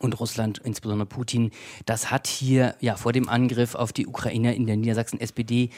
und 0.00 0.18
Russland, 0.18 0.58
insbesondere 0.58 1.06
Putin, 1.06 1.50
das 1.86 2.10
hat 2.10 2.26
hier 2.26 2.74
ja 2.80 2.96
vor 2.96 3.12
dem 3.12 3.28
Angriff 3.28 3.74
auf 3.74 3.92
die 3.92 4.06
Ukraine 4.06 4.54
in 4.54 4.66
der 4.66 4.76
Niedersachsen 4.76 5.20
SPD 5.20 5.70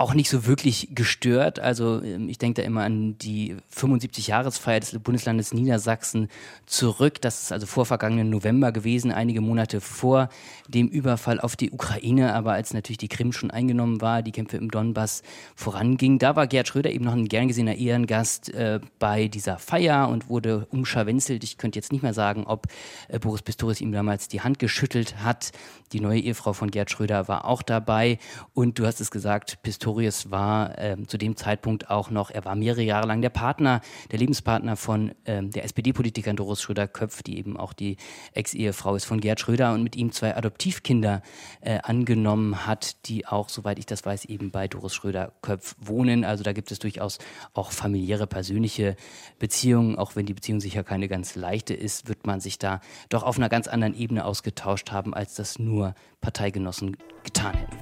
auch 0.00 0.14
nicht 0.14 0.30
so 0.30 0.46
wirklich 0.46 0.88
gestört. 0.94 1.60
Also 1.60 2.02
ähm, 2.02 2.30
ich 2.30 2.38
denke 2.38 2.62
da 2.62 2.66
immer 2.66 2.84
an 2.84 3.18
die 3.18 3.56
75-Jahresfeier 3.76 4.80
des 4.80 4.98
Bundeslandes 4.98 5.52
Niedersachsen 5.52 6.28
zurück. 6.64 7.20
Das 7.20 7.42
ist 7.42 7.52
also 7.52 7.66
vor 7.66 7.84
vergangenen 7.84 8.30
November 8.30 8.72
gewesen, 8.72 9.12
einige 9.12 9.42
Monate 9.42 9.82
vor 9.82 10.30
dem 10.68 10.88
Überfall 10.88 11.38
auf 11.38 11.54
die 11.54 11.70
Ukraine. 11.70 12.34
Aber 12.34 12.52
als 12.52 12.72
natürlich 12.72 12.96
die 12.96 13.08
Krim 13.08 13.32
schon 13.32 13.50
eingenommen 13.50 14.00
war, 14.00 14.22
die 14.22 14.32
Kämpfe 14.32 14.56
im 14.56 14.70
Donbass 14.70 15.22
vorangingen, 15.54 16.18
da 16.18 16.34
war 16.34 16.46
Gerd 16.46 16.68
Schröder 16.68 16.90
eben 16.90 17.04
noch 17.04 17.12
ein 17.12 17.28
gern 17.28 17.48
gesehener 17.48 17.76
Ehrengast 17.76 18.48
äh, 18.54 18.80
bei 18.98 19.28
dieser 19.28 19.58
Feier 19.58 20.08
und 20.08 20.30
wurde 20.30 20.66
umscharwenzelt. 20.70 21.44
Ich 21.44 21.58
könnte 21.58 21.78
jetzt 21.78 21.92
nicht 21.92 22.02
mehr 22.02 22.14
sagen, 22.14 22.44
ob 22.46 22.68
äh, 23.08 23.18
Boris 23.18 23.42
Pistorius 23.42 23.82
ihm 23.82 23.92
damals 23.92 24.28
die 24.28 24.40
Hand 24.40 24.58
geschüttelt 24.58 25.22
hat. 25.22 25.52
Die 25.92 26.00
neue 26.00 26.20
Ehefrau 26.20 26.52
von 26.52 26.70
Gerd 26.70 26.90
Schröder 26.90 27.26
war 27.26 27.44
auch 27.44 27.62
dabei. 27.62 28.18
Und 28.54 28.78
du 28.78 28.86
hast 28.86 29.00
es 29.00 29.10
gesagt, 29.10 29.60
Pistorius 29.62 30.30
war 30.30 30.78
äh, 30.78 30.96
zu 31.06 31.18
dem 31.18 31.36
Zeitpunkt 31.36 31.90
auch 31.90 32.10
noch, 32.10 32.30
er 32.30 32.44
war 32.44 32.54
mehrere 32.54 32.82
Jahre 32.82 33.08
lang 33.08 33.22
der 33.22 33.30
Partner, 33.30 33.80
der 34.12 34.20
Lebenspartner 34.20 34.76
von 34.76 35.12
ähm, 35.24 35.50
der 35.50 35.64
SPD-Politikerin 35.64 36.36
Doris 36.36 36.62
Schröder-Köpf, 36.62 37.24
die 37.24 37.38
eben 37.38 37.56
auch 37.56 37.72
die 37.72 37.96
Ex-Ehefrau 38.34 38.94
ist 38.94 39.04
von 39.04 39.20
Gerd 39.20 39.40
Schröder 39.40 39.72
und 39.74 39.82
mit 39.82 39.96
ihm 39.96 40.12
zwei 40.12 40.36
Adoptivkinder 40.36 41.22
äh, 41.60 41.80
angenommen 41.82 42.66
hat, 42.66 43.08
die 43.08 43.26
auch, 43.26 43.48
soweit 43.48 43.80
ich 43.80 43.86
das 43.86 44.06
weiß, 44.06 44.26
eben 44.26 44.52
bei 44.52 44.68
Doris 44.68 44.94
Schröder-Köpf 44.94 45.74
wohnen. 45.80 46.24
Also 46.24 46.44
da 46.44 46.52
gibt 46.52 46.70
es 46.70 46.78
durchaus 46.78 47.18
auch 47.52 47.72
familiäre, 47.72 48.28
persönliche 48.28 48.94
Beziehungen. 49.40 49.96
Auch 49.96 50.14
wenn 50.14 50.26
die 50.26 50.34
Beziehung 50.34 50.60
sicher 50.60 50.84
keine 50.84 51.08
ganz 51.08 51.34
leichte 51.34 51.74
ist, 51.74 52.06
wird 52.08 52.28
man 52.28 52.38
sich 52.38 52.58
da 52.58 52.80
doch 53.08 53.24
auf 53.24 53.38
einer 53.38 53.48
ganz 53.48 53.66
anderen 53.66 53.94
Ebene 53.94 54.24
ausgetauscht 54.24 54.92
haben, 54.92 55.14
als 55.14 55.34
das 55.34 55.58
nur 55.58 55.79
Parteigenossen 56.20 56.96
getan 57.24 57.54
hätten. 57.54 57.76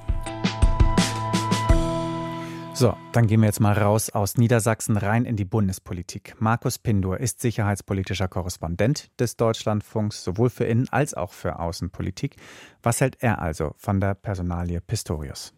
So, 2.79 2.95
dann 3.11 3.27
gehen 3.27 3.41
wir 3.41 3.47
jetzt 3.47 3.59
mal 3.59 3.77
raus 3.77 4.09
aus 4.09 4.37
Niedersachsen 4.37 4.95
rein 4.95 5.25
in 5.25 5.35
die 5.35 5.43
Bundespolitik. 5.43 6.35
Markus 6.39 6.77
Pindur 6.77 7.19
ist 7.19 7.41
sicherheitspolitischer 7.41 8.29
Korrespondent 8.29 9.11
des 9.19 9.35
Deutschlandfunks, 9.35 10.23
sowohl 10.23 10.49
für 10.49 10.63
Innen- 10.63 10.87
als 10.89 11.13
auch 11.13 11.33
für 11.33 11.59
Außenpolitik. 11.59 12.37
Was 12.81 13.01
hält 13.01 13.17
er 13.19 13.41
also 13.41 13.73
von 13.75 13.99
der 13.99 14.13
Personalie 14.13 14.79
Pistorius? 14.79 15.53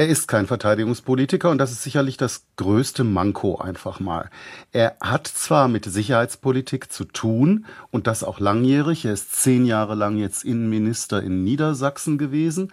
Er 0.00 0.08
ist 0.08 0.28
kein 0.28 0.46
Verteidigungspolitiker 0.46 1.50
und 1.50 1.58
das 1.58 1.72
ist 1.72 1.82
sicherlich 1.82 2.16
das 2.16 2.46
größte 2.56 3.04
Manko 3.04 3.58
einfach 3.58 4.00
mal. 4.00 4.30
Er 4.72 4.96
hat 4.98 5.26
zwar 5.26 5.68
mit 5.68 5.84
Sicherheitspolitik 5.84 6.90
zu 6.90 7.04
tun 7.04 7.66
und 7.90 8.06
das 8.06 8.24
auch 8.24 8.40
langjährig. 8.40 9.04
Er 9.04 9.12
ist 9.12 9.36
zehn 9.36 9.66
Jahre 9.66 9.94
lang 9.94 10.16
jetzt 10.16 10.42
Innenminister 10.42 11.22
in 11.22 11.44
Niedersachsen 11.44 12.16
gewesen. 12.16 12.72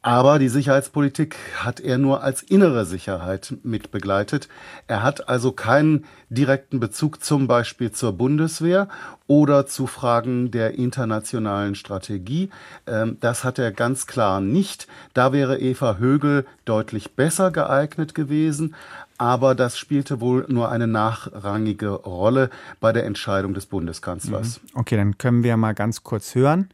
Aber 0.00 0.38
die 0.38 0.48
Sicherheitspolitik 0.48 1.34
hat 1.56 1.80
er 1.80 1.98
nur 1.98 2.22
als 2.22 2.42
innere 2.42 2.86
Sicherheit 2.86 3.54
mit 3.64 3.90
begleitet. 3.90 4.48
Er 4.86 5.02
hat 5.02 5.28
also 5.28 5.50
keinen 5.50 6.04
direkten 6.30 6.78
Bezug 6.78 7.22
zum 7.22 7.48
Beispiel 7.48 7.90
zur 7.90 8.12
Bundeswehr 8.12 8.86
oder 9.26 9.66
zu 9.66 9.88
Fragen 9.88 10.52
der 10.52 10.78
internationalen 10.78 11.74
Strategie. 11.74 12.48
Ähm, 12.86 13.16
das 13.18 13.42
hat 13.42 13.58
er 13.58 13.72
ganz 13.72 14.06
klar 14.06 14.40
nicht. 14.40 14.86
Da 15.14 15.32
wäre 15.32 15.58
Eva 15.58 15.96
Högel 15.96 16.46
deutlich 16.64 17.16
besser 17.16 17.50
geeignet 17.50 18.14
gewesen. 18.14 18.76
Aber 19.18 19.56
das 19.56 19.76
spielte 19.76 20.20
wohl 20.20 20.46
nur 20.48 20.70
eine 20.70 20.86
nachrangige 20.86 21.90
Rolle 21.90 22.50
bei 22.78 22.92
der 22.92 23.04
Entscheidung 23.04 23.52
des 23.52 23.66
Bundeskanzlers. 23.66 24.60
Mhm. 24.62 24.78
Okay, 24.78 24.96
dann 24.96 25.18
können 25.18 25.42
wir 25.42 25.56
mal 25.56 25.74
ganz 25.74 26.04
kurz 26.04 26.36
hören, 26.36 26.68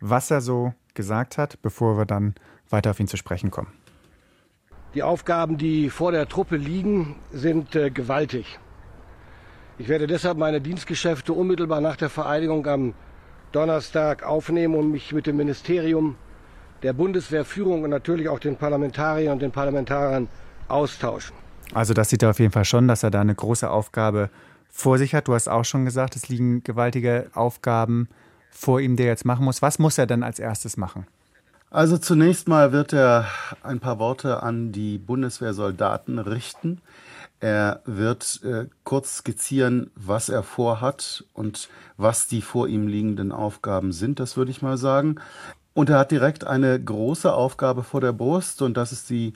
was 0.00 0.30
er 0.30 0.40
so 0.40 0.72
gesagt 0.94 1.36
hat, 1.36 1.60
bevor 1.60 1.98
wir 1.98 2.06
dann 2.06 2.34
weiter 2.72 2.90
auf 2.90 3.00
ihn 3.00 3.08
zu 3.08 3.16
sprechen 3.16 3.50
kommen. 3.50 3.72
Die 4.94 5.02
Aufgaben, 5.02 5.56
die 5.56 5.88
vor 5.88 6.10
der 6.10 6.28
Truppe 6.28 6.56
liegen, 6.56 7.16
sind 7.30 7.76
äh, 7.76 7.90
gewaltig. 7.90 8.58
Ich 9.78 9.88
werde 9.88 10.06
deshalb 10.06 10.36
meine 10.36 10.60
Dienstgeschäfte 10.60 11.32
unmittelbar 11.32 11.80
nach 11.80 11.96
der 11.96 12.10
Vereidigung 12.10 12.66
am 12.66 12.94
Donnerstag 13.52 14.24
aufnehmen 14.24 14.74
und 14.74 14.90
mich 14.90 15.12
mit 15.12 15.26
dem 15.26 15.36
Ministerium 15.36 16.16
der 16.82 16.92
Bundeswehrführung 16.92 17.82
und 17.82 17.90
natürlich 17.90 18.28
auch 18.28 18.38
den 18.38 18.56
Parlamentariern 18.56 19.34
und 19.34 19.42
den 19.42 19.52
Parlamentariern 19.52 20.28
austauschen. 20.68 21.36
Also 21.72 21.94
das 21.94 22.10
sieht 22.10 22.22
er 22.22 22.30
auf 22.30 22.40
jeden 22.40 22.52
Fall 22.52 22.64
schon, 22.64 22.88
dass 22.88 23.02
er 23.02 23.10
da 23.10 23.20
eine 23.20 23.34
große 23.34 23.70
Aufgabe 23.70 24.30
vor 24.70 24.98
sich 24.98 25.14
hat. 25.14 25.28
Du 25.28 25.34
hast 25.34 25.48
auch 25.48 25.64
schon 25.64 25.84
gesagt, 25.84 26.16
es 26.16 26.28
liegen 26.28 26.64
gewaltige 26.64 27.30
Aufgaben 27.34 28.08
vor 28.50 28.80
ihm, 28.80 28.96
die 28.96 29.04
er 29.04 29.10
jetzt 29.10 29.24
machen 29.24 29.44
muss. 29.44 29.62
Was 29.62 29.78
muss 29.78 29.98
er 29.98 30.06
denn 30.06 30.22
als 30.22 30.38
erstes 30.38 30.76
machen? 30.76 31.06
Also 31.72 31.98
zunächst 31.98 32.48
mal 32.48 32.72
wird 32.72 32.92
er 32.92 33.26
ein 33.62 33.78
paar 33.78 34.00
Worte 34.00 34.42
an 34.42 34.72
die 34.72 34.98
Bundeswehrsoldaten 34.98 36.18
richten. 36.18 36.80
Er 37.38 37.80
wird 37.84 38.40
äh, 38.42 38.66
kurz 38.82 39.18
skizzieren, 39.18 39.92
was 39.94 40.28
er 40.30 40.42
vorhat 40.42 41.24
und 41.32 41.68
was 41.96 42.26
die 42.26 42.42
vor 42.42 42.66
ihm 42.66 42.88
liegenden 42.88 43.30
Aufgaben 43.30 43.92
sind, 43.92 44.18
das 44.18 44.36
würde 44.36 44.50
ich 44.50 44.62
mal 44.62 44.78
sagen. 44.78 45.20
Und 45.72 45.90
er 45.90 46.00
hat 46.00 46.10
direkt 46.10 46.44
eine 46.44 46.82
große 46.82 47.32
Aufgabe 47.32 47.84
vor 47.84 48.00
der 48.00 48.12
Brust 48.12 48.62
und 48.62 48.76
das 48.76 48.90
ist 48.90 49.08
die 49.08 49.34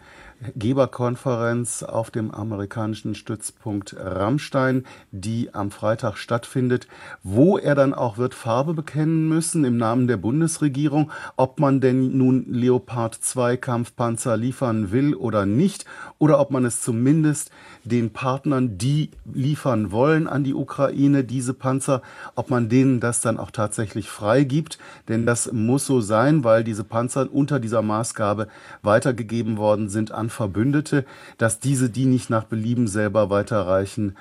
Geberkonferenz 0.56 1.82
auf 1.82 2.10
dem 2.10 2.30
amerikanischen 2.30 3.14
Stützpunkt 3.14 3.96
Rammstein, 3.98 4.84
die 5.10 5.54
am 5.54 5.70
Freitag 5.70 6.16
stattfindet, 6.16 6.86
wo 7.22 7.58
er 7.58 7.74
dann 7.74 7.94
auch 7.94 8.18
wird 8.18 8.34
Farbe 8.34 8.74
bekennen 8.74 9.28
müssen 9.28 9.64
im 9.64 9.76
Namen 9.76 10.06
der 10.06 10.16
Bundesregierung, 10.16 11.10
ob 11.36 11.60
man 11.60 11.80
denn 11.80 12.16
nun 12.16 12.46
Leopard 12.48 13.14
2 13.14 13.56
Kampfpanzer 13.56 14.36
liefern 14.36 14.90
will 14.90 15.14
oder 15.14 15.46
nicht, 15.46 15.84
oder 16.18 16.40
ob 16.40 16.50
man 16.50 16.64
es 16.64 16.82
zumindest 16.82 17.50
den 17.84 18.10
Partnern, 18.10 18.78
die 18.78 19.10
liefern 19.32 19.92
wollen 19.92 20.26
an 20.26 20.44
die 20.44 20.54
Ukraine, 20.54 21.24
diese 21.24 21.54
Panzer, 21.54 22.02
ob 22.34 22.50
man 22.50 22.68
denen 22.68 23.00
das 23.00 23.20
dann 23.20 23.38
auch 23.38 23.50
tatsächlich 23.50 24.08
freigibt, 24.08 24.78
denn 25.08 25.26
das 25.26 25.52
muss 25.52 25.86
so 25.86 26.00
sein, 26.00 26.44
weil 26.44 26.64
diese 26.64 26.84
Panzer 26.84 27.28
unter 27.32 27.60
dieser 27.60 27.82
Maßgabe 27.82 28.48
weitergegeben 28.82 29.58
worden 29.58 29.88
sind 29.88 30.12
an 30.12 30.30
Verbündete, 30.34 31.04
dass 31.38 31.60
diese 31.60 31.88
die 31.88 32.04
nicht 32.04 32.28
nach 32.28 32.44
Belieben 32.44 32.86
selber 32.86 33.30
weiterreichen 33.30 34.16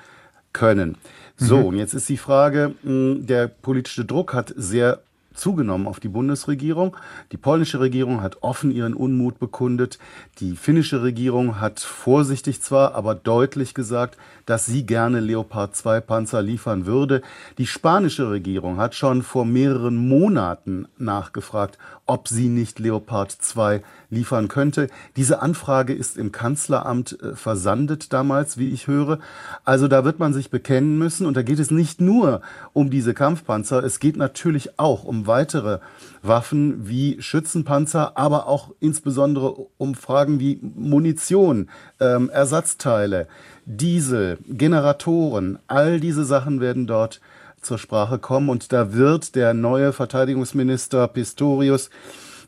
können. 0.52 0.96
So, 1.36 1.58
mhm. 1.58 1.64
und 1.66 1.76
jetzt 1.76 1.94
ist 1.94 2.08
die 2.08 2.16
Frage, 2.16 2.74
der 2.82 3.48
politische 3.48 4.04
Druck 4.04 4.32
hat 4.32 4.54
sehr 4.56 5.00
zugenommen 5.34 5.86
auf 5.86 6.00
die 6.00 6.08
Bundesregierung. 6.08 6.96
Die 7.32 7.36
polnische 7.36 7.80
Regierung 7.80 8.22
hat 8.22 8.42
offen 8.42 8.70
ihren 8.70 8.94
Unmut 8.94 9.38
bekundet. 9.38 9.98
Die 10.38 10.56
finnische 10.56 11.02
Regierung 11.02 11.60
hat 11.60 11.80
vorsichtig 11.80 12.62
zwar, 12.62 12.94
aber 12.94 13.14
deutlich 13.14 13.74
gesagt, 13.74 14.16
dass 14.46 14.66
sie 14.66 14.86
gerne 14.86 15.20
Leopard 15.20 15.76
2 15.76 16.00
Panzer 16.00 16.40
liefern 16.40 16.86
würde. 16.86 17.22
Die 17.58 17.66
spanische 17.66 18.30
Regierung 18.30 18.78
hat 18.78 18.94
schon 18.94 19.22
vor 19.22 19.44
mehreren 19.44 19.96
Monaten 19.96 20.86
nachgefragt, 20.98 21.78
ob 22.06 22.28
sie 22.28 22.48
nicht 22.48 22.78
Leopard 22.78 23.32
2 23.32 23.82
liefern 24.10 24.48
könnte. 24.48 24.88
Diese 25.16 25.42
Anfrage 25.42 25.92
ist 25.92 26.16
im 26.16 26.32
Kanzleramt 26.32 27.18
äh, 27.20 27.34
versandet 27.34 28.12
damals, 28.12 28.58
wie 28.58 28.70
ich 28.70 28.86
höre. 28.86 29.18
Also 29.64 29.88
da 29.88 30.04
wird 30.04 30.18
man 30.18 30.32
sich 30.32 30.50
bekennen 30.50 30.98
müssen 30.98 31.26
und 31.26 31.36
da 31.36 31.42
geht 31.42 31.58
es 31.58 31.70
nicht 31.70 32.00
nur 32.00 32.42
um 32.72 32.90
diese 32.90 33.14
Kampfpanzer, 33.14 33.82
es 33.82 34.00
geht 34.00 34.16
natürlich 34.16 34.78
auch 34.78 35.04
um 35.04 35.26
weitere 35.26 35.78
Waffen 36.22 36.88
wie 36.88 37.20
Schützenpanzer, 37.20 38.16
aber 38.16 38.46
auch 38.46 38.70
insbesondere 38.80 39.54
um 39.76 39.94
Fragen 39.94 40.40
wie 40.40 40.60
Munition, 40.62 41.68
ähm, 42.00 42.30
Ersatzteile, 42.30 43.28
Diesel, 43.66 44.38
Generatoren, 44.48 45.58
all 45.66 46.00
diese 46.00 46.24
Sachen 46.24 46.60
werden 46.60 46.86
dort 46.86 47.20
zur 47.64 47.78
Sprache 47.78 48.18
kommen 48.18 48.48
und 48.48 48.72
da 48.72 48.92
wird 48.92 49.34
der 49.34 49.54
neue 49.54 49.92
Verteidigungsminister 49.92 51.08
Pistorius 51.08 51.90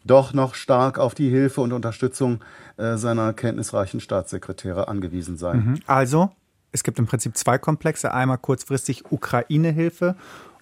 doch 0.04 0.32
noch 0.32 0.54
stark 0.54 0.98
auf 0.98 1.14
die 1.14 1.28
Hilfe 1.28 1.60
und 1.60 1.72
Unterstützung 1.72 2.40
äh, 2.76 2.96
seiner 2.96 3.32
kenntnisreichen 3.32 4.00
Staatssekretäre 4.00 4.88
angewiesen 4.88 5.36
sein. 5.36 5.58
Mhm. 5.58 5.80
Also, 5.86 6.30
es 6.72 6.82
gibt 6.82 6.98
im 6.98 7.06
Prinzip 7.06 7.36
zwei 7.36 7.58
Komplexe. 7.58 8.12
Einmal 8.12 8.38
kurzfristig 8.38 9.10
Ukraine-Hilfe 9.10 10.16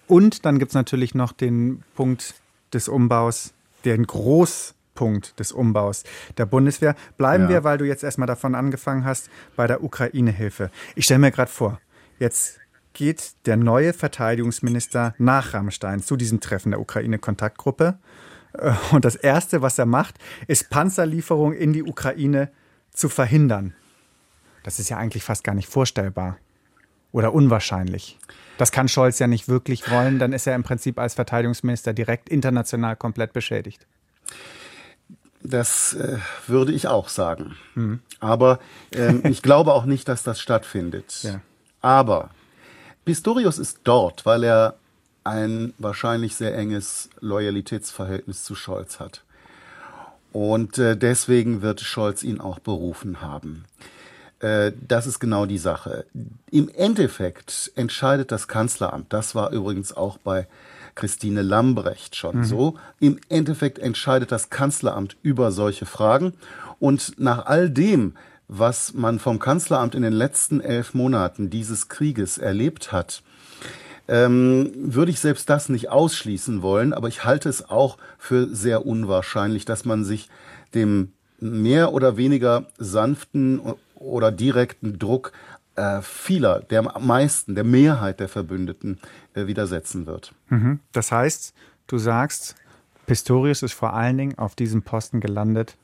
und 0.07 0.45
dann 0.45 0.59
gibt 0.59 0.71
es 0.71 0.75
natürlich 0.75 1.15
noch 1.15 1.31
den 1.31 1.83
Punkt 1.95 2.35
des 2.73 2.87
Umbaus, 2.87 3.53
den 3.85 4.05
Großpunkt 4.05 5.39
des 5.39 5.51
Umbaus 5.51 6.03
der 6.37 6.45
Bundeswehr. 6.45 6.95
Bleiben 7.17 7.43
ja. 7.43 7.49
wir, 7.49 7.63
weil 7.63 7.77
du 7.77 7.85
jetzt 7.85 8.03
erstmal 8.03 8.27
davon 8.27 8.55
angefangen 8.55 9.05
hast, 9.05 9.29
bei 9.55 9.67
der 9.67 9.83
Ukraine-Hilfe. 9.83 10.71
Ich 10.95 11.05
stelle 11.05 11.19
mir 11.19 11.31
gerade 11.31 11.51
vor, 11.51 11.79
jetzt 12.19 12.59
geht 12.95 13.33
der 13.45 13.57
neue 13.57 13.93
Verteidigungsminister 13.93 15.13
nach 15.19 15.53
Rammstein 15.53 16.01
zu 16.01 16.15
diesem 16.15 16.39
Treffen 16.39 16.71
der 16.71 16.79
Ukraine-Kontaktgruppe. 16.79 17.99
Äh, 18.53 18.73
und 18.91 19.05
das 19.05 19.15
Erste, 19.15 19.61
was 19.61 19.77
er 19.77 19.85
macht, 19.85 20.15
ist 20.47 20.71
Panzerlieferung 20.71 21.53
in 21.53 21.73
die 21.73 21.83
Ukraine 21.83 22.49
zu 22.91 23.09
verhindern. 23.09 23.75
Das 24.63 24.79
ist 24.79 24.89
ja 24.89 24.97
eigentlich 24.97 25.23
fast 25.23 25.43
gar 25.43 25.53
nicht 25.53 25.69
vorstellbar 25.69 26.37
oder 27.11 27.33
unwahrscheinlich. 27.33 28.17
Das 28.57 28.71
kann 28.71 28.87
Scholz 28.87 29.19
ja 29.19 29.27
nicht 29.27 29.47
wirklich 29.47 29.91
wollen, 29.91 30.17
dann 30.17 30.33
ist 30.33 30.47
er 30.47 30.55
im 30.55 30.63
Prinzip 30.63 30.97
als 30.97 31.13
Verteidigungsminister 31.13 31.93
direkt 31.93 32.29
international 32.29 32.95
komplett 32.95 33.33
beschädigt. 33.33 33.85
Das 35.43 35.93
äh, 35.93 36.17
würde 36.47 36.71
ich 36.71 36.87
auch 36.87 37.09
sagen. 37.09 37.55
Mhm. 37.75 37.99
Aber 38.19 38.59
ähm, 38.91 39.21
ich 39.25 39.41
glaube 39.41 39.73
auch 39.73 39.85
nicht, 39.85 40.07
dass 40.07 40.23
das 40.23 40.39
stattfindet. 40.41 41.19
Ja. 41.21 41.41
Aber 41.81 42.31
Pistorius 43.05 43.59
ist 43.59 43.79
dort, 43.83 44.25
weil 44.25 44.43
er 44.43 44.75
ein 45.23 45.73
wahrscheinlich 45.77 46.35
sehr 46.35 46.55
enges 46.55 47.09
Loyalitätsverhältnis 47.19 48.43
zu 48.43 48.55
Scholz 48.55 48.99
hat. 48.99 49.23
Und 50.31 50.77
äh, 50.77 50.97
deswegen 50.97 51.61
wird 51.61 51.81
Scholz 51.81 52.21
ihn 52.23 52.41
auch 52.41 52.59
berufen 52.59 53.21
haben. 53.21 53.65
Äh, 54.39 54.73
das 54.87 55.07
ist 55.07 55.19
genau 55.19 55.45
die 55.45 55.57
Sache. 55.57 56.05
Im 56.51 56.69
Endeffekt 56.69 57.71
entscheidet 57.75 58.31
das 58.31 58.47
Kanzleramt, 58.47 59.13
das 59.13 59.33
war 59.33 59.51
übrigens 59.51 59.95
auch 59.95 60.17
bei 60.17 60.47
Christine 60.93 61.41
Lambrecht 61.41 62.15
schon 62.15 62.37
mhm. 62.37 62.43
so, 62.43 62.75
im 62.99 63.19
Endeffekt 63.29 63.79
entscheidet 63.79 64.31
das 64.31 64.49
Kanzleramt 64.49 65.17
über 65.21 65.51
solche 65.51 65.85
Fragen. 65.85 66.33
Und 66.79 67.19
nach 67.19 67.45
all 67.45 67.69
dem, 67.69 68.15
was 68.47 68.93
man 68.93 69.19
vom 69.19 69.39
Kanzleramt 69.39 69.95
in 69.95 70.03
den 70.03 70.13
letzten 70.13 70.61
elf 70.61 70.93
Monaten 70.93 71.49
dieses 71.49 71.87
Krieges 71.87 72.37
erlebt 72.37 72.91
hat, 72.91 73.23
ähm, 74.07 74.71
würde 74.75 75.11
ich 75.11 75.19
selbst 75.19 75.49
das 75.49 75.69
nicht 75.69 75.89
ausschließen 75.89 76.61
wollen, 76.61 76.93
aber 76.93 77.07
ich 77.07 77.25
halte 77.25 77.49
es 77.49 77.67
auch 77.67 77.97
für 78.19 78.47
sehr 78.53 78.85
unwahrscheinlich, 78.85 79.65
dass 79.65 79.85
man 79.85 80.03
sich 80.03 80.29
dem 80.75 81.13
mehr 81.39 81.91
oder 81.91 82.17
weniger 82.17 82.65
sanften 82.77 83.61
oder 83.95 84.31
direkten 84.31 84.99
Druck 84.99 85.31
äh, 85.75 86.01
vieler, 86.01 86.59
der 86.61 86.83
meisten, 86.99 87.55
der 87.55 87.63
Mehrheit 87.63 88.19
der 88.19 88.29
Verbündeten 88.29 88.99
äh, 89.33 89.47
widersetzen 89.47 90.05
wird. 90.05 90.33
Mhm. 90.49 90.79
Das 90.91 91.11
heißt, 91.11 91.53
du 91.87 91.97
sagst, 91.97 92.55
Pistorius 93.05 93.61
ist 93.61 93.73
vor 93.73 93.93
allen 93.93 94.17
Dingen 94.17 94.37
auf 94.37 94.55
diesem 94.55 94.83
Posten 94.83 95.19
gelandet, 95.19 95.75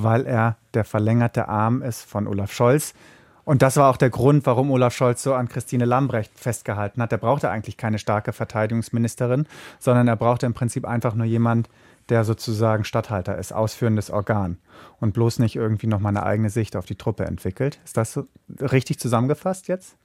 weil 0.00 0.26
er 0.26 0.56
der 0.74 0.84
verlängerte 0.84 1.48
Arm 1.48 1.82
ist 1.82 2.02
von 2.02 2.28
Olaf 2.28 2.52
Scholz. 2.52 2.94
Und 3.44 3.62
das 3.62 3.76
war 3.76 3.90
auch 3.90 3.96
der 3.96 4.10
Grund, 4.10 4.46
warum 4.46 4.70
Olaf 4.70 4.94
Scholz 4.94 5.24
so 5.24 5.34
an 5.34 5.48
Christine 5.48 5.86
Lambrecht 5.86 6.30
festgehalten 6.38 7.02
hat. 7.02 7.10
Er 7.10 7.18
brauchte 7.18 7.50
eigentlich 7.50 7.76
keine 7.76 7.98
starke 7.98 8.32
Verteidigungsministerin, 8.32 9.46
sondern 9.80 10.06
er 10.06 10.14
brauchte 10.14 10.46
im 10.46 10.54
Prinzip 10.54 10.86
einfach 10.86 11.14
nur 11.14 11.26
jemand, 11.26 11.68
der 12.10 12.24
sozusagen 12.24 12.84
Statthalter 12.84 13.36
ist, 13.38 13.52
ausführendes 13.52 14.10
Organ 14.10 14.58
und 15.00 15.14
bloß 15.14 15.40
nicht 15.40 15.56
irgendwie 15.56 15.88
noch 15.88 15.98
mal 15.98 16.10
eine 16.10 16.22
eigene 16.22 16.50
Sicht 16.50 16.76
auf 16.76 16.86
die 16.86 16.96
Truppe 16.96 17.24
entwickelt. 17.24 17.80
Ist 17.84 17.96
das 17.96 18.12
so 18.12 18.28
richtig 18.60 19.00
zusammengefasst 19.00 19.66
jetzt? 19.66 19.96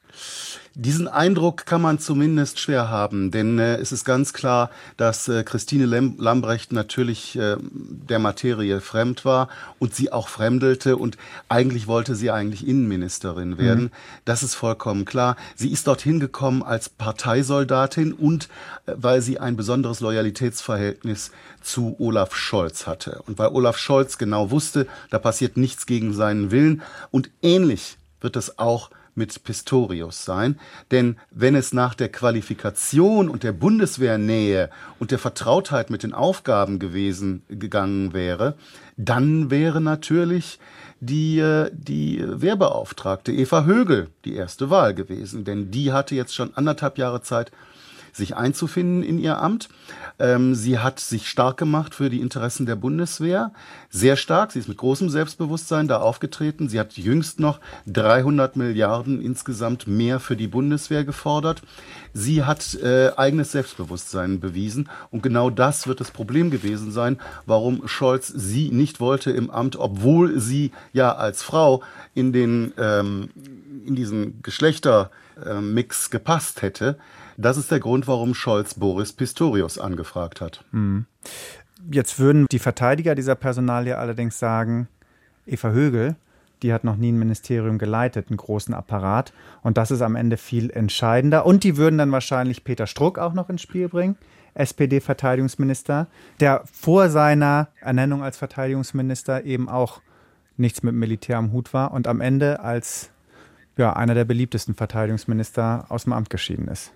Diesen 0.76 1.08
Eindruck 1.08 1.68
kann 1.68 1.84
man 1.84 2.00
zumindest 2.00 2.60
schwer 2.60 2.90
haben, 2.90 3.30
denn 3.30 3.60
äh, 3.60 3.76
es 3.76 3.92
ist 3.92 4.06
ganz 4.06 4.34
klar, 4.34 4.72
dass 4.98 5.28
äh, 5.28 5.44
Christine 5.44 5.86
Lem 5.86 6.16
Lambrecht 6.18 6.72
natürlich 6.72 7.36
äh, 7.36 7.58
der 7.62 8.18
Materie 8.18 8.82
fremd 8.82 9.24
war 9.24 9.50
und 9.78 9.94
sie 9.94 10.12
auch 10.12 10.30
fremdelte 10.30 10.98
und 10.98 11.18
eigentlich 11.48 11.86
wollte 11.86 12.16
sie 12.16 12.32
eigentlich 12.32 12.68
Innenministerin 12.68 13.60
werden. 13.60 13.84
Mhm. 13.84 13.92
Das 14.26 14.42
ist 14.42 14.56
vollkommen 14.56 15.06
klar. 15.06 15.36
Sie 15.56 15.72
ist 15.72 15.86
dorthin 15.86 16.20
gekommen 16.20 16.64
als 16.64 16.90
Parteisoldatin 16.90 18.12
und 18.12 18.50
äh, 18.88 18.94
weil 18.96 19.22
sie 19.22 19.40
ein 19.40 19.56
besonderes 19.56 20.00
Loyalitätsverhältnis 20.00 21.30
zu 21.62 21.96
Olaf 22.00 22.36
Scholz 22.36 22.88
hatte 22.88 23.22
und 23.28 23.38
weil 23.38 23.50
Olaf 23.50 23.78
Scholz 23.78 24.18
genau 24.18 24.50
wusste, 24.50 24.88
da 25.12 25.20
passiert 25.20 25.56
nichts 25.56 25.86
gegen 25.86 26.14
seinen 26.14 26.50
Willen 26.50 26.82
und 27.12 27.30
ähnlich 27.44 27.98
wird 28.22 28.38
es 28.38 28.58
auch 28.58 28.90
mit 29.16 29.44
Pistorius 29.44 30.26
sein. 30.26 30.60
Denn 30.92 31.18
wenn 31.32 31.56
es 31.56 31.74
nach 31.74 31.94
der 31.96 32.10
Qualifikation 32.10 33.30
und 33.30 33.44
der 33.44 33.52
Bundeswehrnähe 33.52 34.70
und 35.00 35.12
der 35.12 35.20
Vertrautheit 35.20 35.90
mit 35.90 36.04
den 36.04 36.14
Aufgaben 36.14 36.80
gewesen 36.80 37.44
gegangen 37.48 38.14
wäre, 38.14 38.56
dann 38.98 39.50
wäre 39.50 39.82
natürlich 39.82 40.60
die, 41.00 41.40
äh, 41.40 41.70
die 41.74 42.24
Wehrbeauftragte 42.26 43.32
Eva 43.32 43.66
Högel 43.66 44.08
die 44.26 44.36
erste 44.36 44.70
Wahl 44.70 44.94
gewesen. 44.94 45.44
Denn 45.44 45.72
die 45.72 45.92
hatte 45.92 46.16
jetzt 46.16 46.34
schon 46.34 46.56
anderthalb 46.56 46.98
Jahre 46.98 47.22
Zeit, 47.22 47.52
sich 48.14 48.38
einzufinden 48.38 49.04
in 49.04 49.20
ihr 49.20 49.40
Amt. 49.40 49.70
Ähm, 50.20 50.56
sie 50.56 50.80
hat 50.80 51.00
sich 51.00 51.28
stark 51.28 51.58
gemacht 51.58 51.96
für 51.96 52.10
die 52.10 52.22
Interessen 52.22 52.66
der 52.66 52.76
Bundeswehr. 52.76 53.52
Sehr 53.90 54.16
stark. 54.16 54.52
Sie 54.52 54.60
ist 54.60 54.70
mit 54.70 54.78
großem 54.78 55.10
Selbstbewusstsein 55.10 55.88
da 55.88 55.98
aufgetreten. 55.98 56.70
Sie 56.70 56.80
hat 56.80 56.94
jüngst 56.94 57.40
noch 57.40 57.60
300 57.88 58.56
Milliarden 58.56 59.22
insgesamt 59.22 59.88
mehr 59.88 60.20
für 60.20 60.36
die 60.36 60.48
Bundeswehr 60.48 61.04
gefordert. 61.04 61.64
Sie 62.14 62.44
hat 62.44 62.76
äh, 62.76 63.12
eigenes 63.18 63.52
Selbstbewusstsein 63.52 64.40
bewiesen. 64.40 64.90
Und 65.10 65.24
genau 65.24 65.50
das 65.50 65.88
wird 65.88 66.00
das 66.00 66.12
Problem 66.12 66.52
gewesen 66.52 66.92
sein, 66.92 67.20
warum 67.48 67.88
Scholz 67.88 68.28
sie 68.28 68.70
nicht 68.70 69.00
wollte 69.00 69.32
im 69.32 69.50
Amt, 69.50 69.76
obwohl 69.76 70.40
sie 70.40 70.72
ja 70.94 71.16
als 71.16 71.42
Frau 71.42 71.82
in 72.14 72.32
den, 72.34 72.74
ähm, 72.78 73.30
in 73.86 73.96
diesen 73.96 74.42
Geschlechtermix 74.44 76.12
gepasst 76.12 76.62
hätte. 76.62 76.98
Das 77.38 77.58
ist 77.58 77.72
der 77.72 77.80
Grund, 77.80 78.08
warum 78.08 78.34
Scholz 78.34 78.76
Boris 78.76 79.14
Pistorius 79.14 79.78
angefragt 79.78 80.42
hat. 80.42 80.64
Mhm. 80.72 81.06
Jetzt 81.92 82.20
würden 82.20 82.48
die 82.52 82.60
Verteidiger 82.60 83.16
dieser 83.16 83.36
Personalie 83.36 83.98
allerdings 83.98 84.40
sagen, 84.40 84.88
Eva 85.46 85.72
Högel, 85.72 86.16
die 86.62 86.72
hat 86.72 86.86
noch 86.86 86.96
nie 86.96 87.12
ein 87.12 87.20
Ministerium 87.20 87.78
geleitet, 87.78 88.28
einen 88.30 88.38
großen 88.38 88.74
Apparat. 88.74 89.34
Und 89.62 89.78
das 89.78 89.92
ist 89.92 90.02
am 90.02 90.16
Ende 90.16 90.38
viel 90.38 90.70
entscheidender. 90.72 91.46
Und 91.46 91.64
die 91.64 91.76
würden 91.76 91.98
dann 91.98 92.12
wahrscheinlich 92.12 92.64
Peter 92.64 92.88
Struck 92.88 93.20
auch 93.20 93.34
noch 93.34 93.50
ins 93.50 93.62
Spiel 93.62 93.90
bringen, 93.90 94.16
SPD-Verteidigungsminister, 94.54 96.08
der 96.40 96.64
vor 96.72 97.10
seiner 97.10 97.68
Ernennung 97.82 98.24
als 98.24 98.38
Verteidigungsminister 98.38 99.44
eben 99.44 99.68
auch 99.68 100.02
nichts 100.56 100.84
mit 100.84 100.96
Militär 100.96 101.38
am 101.38 101.52
Hut 101.52 101.74
war 101.74 101.92
und 101.92 102.08
am 102.08 102.22
Ende 102.22 102.62
als 102.62 103.10
ja, 103.76 103.94
einer 103.94 104.14
der 104.14 104.26
beliebtesten 104.26 104.76
Verteidigungsminister 104.76 105.88
aus 105.90 106.04
dem 106.04 106.14
Amt 106.14 106.30
geschieden 106.30 106.68
ist. 106.68 106.94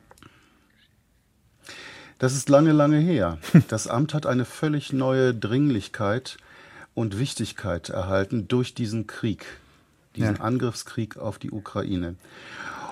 Das 2.20 2.34
ist 2.34 2.50
lange, 2.50 2.72
lange 2.72 2.98
her. 2.98 3.38
Das 3.68 3.88
Amt 3.88 4.14
hat 4.14 4.26
eine 4.26 4.46
völlig 4.46 4.94
neue 4.94 5.34
Dringlichkeit 5.34 6.38
und 6.94 7.20
Wichtigkeit 7.20 7.90
erhalten 7.90 8.48
durch 8.48 8.74
diesen 8.74 9.08
Krieg, 9.08 9.46
diesen 10.16 10.38
ja. 10.38 10.42
Angriffskrieg 10.42 11.18
auf 11.18 11.38
die 11.38 11.52
Ukraine. 11.52 12.16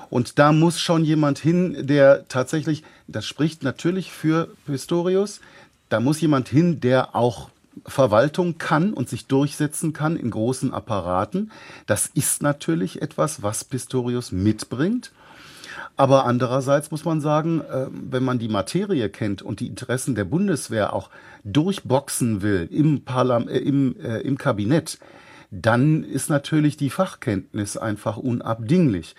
Und 0.09 0.38
da 0.38 0.51
muss 0.51 0.79
schon 0.79 1.03
jemand 1.03 1.39
hin, 1.39 1.88
der 1.88 2.27
tatsächlich, 2.27 2.83
das 3.07 3.25
spricht 3.25 3.63
natürlich 3.63 4.11
für 4.11 4.49
Pistorius, 4.67 5.41
da 5.89 5.99
muss 5.99 6.21
jemand 6.21 6.47
hin, 6.47 6.79
der 6.79 7.15
auch 7.15 7.49
Verwaltung 7.85 8.57
kann 8.57 8.93
und 8.93 9.09
sich 9.09 9.25
durchsetzen 9.25 9.93
kann 9.93 10.15
in 10.17 10.31
großen 10.31 10.73
Apparaten. 10.73 11.51
Das 11.88 12.07
ist 12.07 12.41
natürlich 12.41 13.01
etwas, 13.01 13.43
was 13.43 13.63
Pistorius 13.63 14.31
mitbringt. 14.31 15.11
Aber 15.95 16.25
andererseits 16.25 16.91
muss 16.91 17.05
man 17.05 17.21
sagen, 17.21 17.61
äh, 17.61 17.88
wenn 17.91 18.23
man 18.23 18.39
die 18.39 18.47
Materie 18.47 19.09
kennt 19.09 19.41
und 19.41 19.59
die 19.59 19.67
Interessen 19.67 20.15
der 20.15 20.25
Bundeswehr 20.25 20.93
auch 20.93 21.09
durchboxen 21.43 22.41
will 22.41 22.67
im, 22.71 23.03
Parlam 23.03 23.47
äh, 23.47 23.57
im, 23.57 23.95
äh, 23.99 24.19
im 24.19 24.38
Kabinett, 24.38 24.99
dann 25.51 26.03
ist 26.03 26.29
natürlich 26.29 26.77
die 26.77 26.89
Fachkenntnis 26.89 27.77
einfach 27.77 28.17
unabdinglich. 28.17 29.15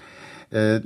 Äh, 0.51 0.81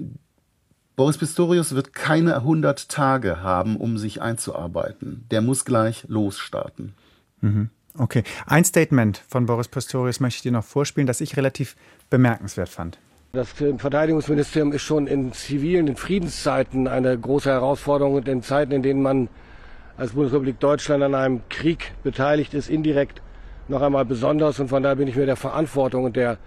Boris 0.96 1.18
Pistorius 1.18 1.74
wird 1.74 1.94
keine 1.94 2.36
100 2.36 2.88
Tage 2.88 3.42
haben, 3.42 3.76
um 3.76 3.96
sich 3.96 4.20
einzuarbeiten. 4.20 5.24
Der 5.30 5.40
muss 5.40 5.64
gleich 5.64 6.04
losstarten. 6.08 6.94
Mhm. 7.40 7.70
Okay. 7.96 8.22
Ein 8.46 8.64
Statement 8.64 9.22
von 9.28 9.46
Boris 9.46 9.68
Pistorius 9.68 10.20
möchte 10.20 10.36
ich 10.36 10.42
dir 10.42 10.52
noch 10.52 10.64
vorspielen, 10.64 11.06
das 11.06 11.20
ich 11.20 11.36
relativ 11.36 11.76
bemerkenswert 12.10 12.68
fand. 12.68 12.98
Das 13.32 13.52
Verteidigungsministerium 13.52 14.72
ist 14.72 14.82
schon 14.82 15.06
in 15.06 15.32
zivilen, 15.32 15.86
in 15.86 15.94
Friedenszeiten 15.94 16.88
eine 16.88 17.16
große 17.16 17.48
Herausforderung 17.48 18.14
und 18.14 18.26
in 18.26 18.42
Zeiten, 18.42 18.72
in 18.72 18.82
denen 18.82 19.02
man 19.02 19.28
als 19.96 20.14
Bundesrepublik 20.14 20.58
Deutschland 20.58 21.04
an 21.04 21.14
einem 21.14 21.42
Krieg 21.48 21.92
beteiligt 22.02 22.54
ist, 22.54 22.68
indirekt 22.68 23.22
noch 23.68 23.82
einmal 23.82 24.04
besonders. 24.04 24.58
Und 24.58 24.66
von 24.66 24.82
daher 24.82 24.96
bin 24.96 25.06
ich 25.06 25.14
mir 25.14 25.26
der 25.26 25.36
Verantwortung 25.36 26.02
und 26.02 26.16
der 26.16 26.38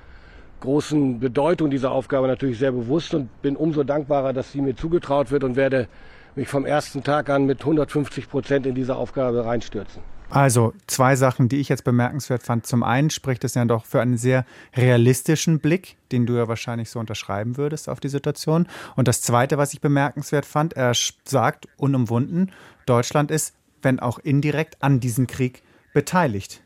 großen 0.60 1.22
Bedeutung 1.22 1.70
dieser 1.70 1.92
Aufgabe 1.92 2.28
natürlich 2.28 2.60
sehr 2.60 2.74
bewusst 2.74 3.14
und 3.14 3.30
bin 3.42 3.56
umso 3.56 3.86
dankbarer, 3.86 4.34
dass 4.34 4.52
sie 4.52 4.60
mir 4.60 4.76
zugetraut 4.76 5.32
wird 5.32 5.46
und 5.46 5.56
werde 5.56 5.88
mich 6.36 6.50
vom 6.50 6.66
ersten 6.66 7.02
Tag 7.02 7.30
an 7.30 7.46
mit 7.46 7.62
150 7.62 8.30
Prozent 8.30 8.66
in 8.66 8.76
diese 8.76 8.98
Aufgabe 8.98 9.46
reinstürzen. 9.46 10.04
Also 10.34 10.74
zwei 10.88 11.16
Sachen, 11.16 11.48
die 11.48 11.58
ich 11.58 11.70
jetzt 11.70 11.84
bemerkenswert 11.84 12.42
fand. 12.42 12.66
Zum 12.66 12.82
einen 12.82 13.12
spricht 13.12 13.44
es 13.44 13.54
ja 13.54 13.66
doch 13.66 13.86
für 13.86 14.02
einen 14.02 14.18
sehr 14.18 14.46
realistischen 14.76 15.60
Blick, 15.60 15.96
den 16.12 16.26
du 16.26 16.34
ja 16.34 16.48
wahrscheinlich 16.48 16.90
so 16.90 17.00
unterschreiben 17.00 17.58
würdest 17.58 17.88
auf 17.88 18.00
die 18.00 18.10
Situation. 18.10 18.68
Und 18.96 19.08
das 19.08 19.22
Zweite, 19.22 19.60
was 19.60 19.74
ich 19.74 19.82
bemerkenswert 19.82 20.46
fand, 20.46 20.74
er 20.74 20.94
sagt 21.24 21.68
unumwunden, 21.78 22.52
Deutschland 22.88 23.30
ist, 23.30 23.54
wenn 23.84 24.00
auch 24.00 24.18
indirekt, 24.18 24.78
an 24.82 25.00
diesem 25.00 25.28
Krieg 25.28 25.62
beteiligt. 25.94 26.62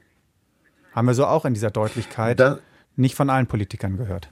Haben 0.94 1.08
wir 1.08 1.14
so 1.14 1.26
auch 1.26 1.44
in 1.44 1.54
dieser 1.54 1.72
Deutlichkeit 1.72 2.40
da, 2.40 2.60
nicht 2.96 3.16
von 3.16 3.30
allen 3.30 3.48
Politikern 3.48 3.98
gehört. 3.98 4.30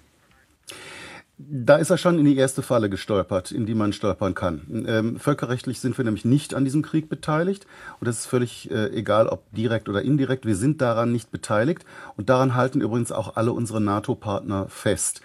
Da 1.37 1.75
ist 1.75 1.89
er 1.89 1.97
schon 1.97 2.17
in 2.17 2.23
die 2.23 2.37
erste 2.37 2.61
Falle 2.61 2.89
gestolpert, 2.89 3.51
in 3.51 3.65
die 3.65 3.75
man 3.75 3.91
stolpern 3.91 4.35
kann. 4.35 4.85
Ähm, 4.87 5.19
völkerrechtlich 5.19 5.81
sind 5.81 5.97
wir 5.97 6.05
nämlich 6.05 6.23
nicht 6.23 6.53
an 6.53 6.63
diesem 6.63 6.81
Krieg 6.81 7.09
beteiligt. 7.09 7.67
Und 7.99 8.07
es 8.07 8.19
ist 8.19 8.25
völlig 8.25 8.71
äh, 8.71 8.87
egal, 8.91 9.27
ob 9.27 9.43
direkt 9.51 9.89
oder 9.89 10.01
indirekt. 10.01 10.45
Wir 10.45 10.55
sind 10.55 10.79
daran 10.79 11.11
nicht 11.11 11.31
beteiligt. 11.31 11.85
Und 12.15 12.29
daran 12.29 12.55
halten 12.55 12.79
übrigens 12.79 13.11
auch 13.11 13.35
alle 13.35 13.51
unsere 13.51 13.81
NATO-Partner 13.81 14.67
fest. 14.69 15.21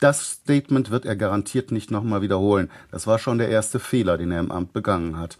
Das 0.00 0.32
Statement 0.32 0.90
wird 0.90 1.06
er 1.06 1.16
garantiert 1.16 1.72
nicht 1.72 1.90
nochmal 1.90 2.20
wiederholen. 2.20 2.70
Das 2.90 3.06
war 3.06 3.18
schon 3.18 3.38
der 3.38 3.48
erste 3.48 3.78
Fehler, 3.78 4.18
den 4.18 4.32
er 4.32 4.40
im 4.40 4.50
Amt 4.50 4.74
begangen 4.74 5.18
hat. 5.18 5.38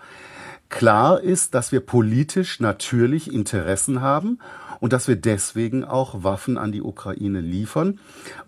Klar 0.71 1.21
ist, 1.21 1.55
dass 1.55 1.71
wir 1.71 1.81
politisch 1.81 2.61
natürlich 2.61 3.33
Interessen 3.33 4.01
haben 4.01 4.39
und 4.85 4.93
dass 4.93 5.09
wir 5.09 5.17
deswegen 5.17 5.83
auch 5.83 6.25
Waffen 6.25 6.59
an 6.59 6.71
die 6.71 6.83
Ukraine 6.83 7.41
liefern. 7.41 8.01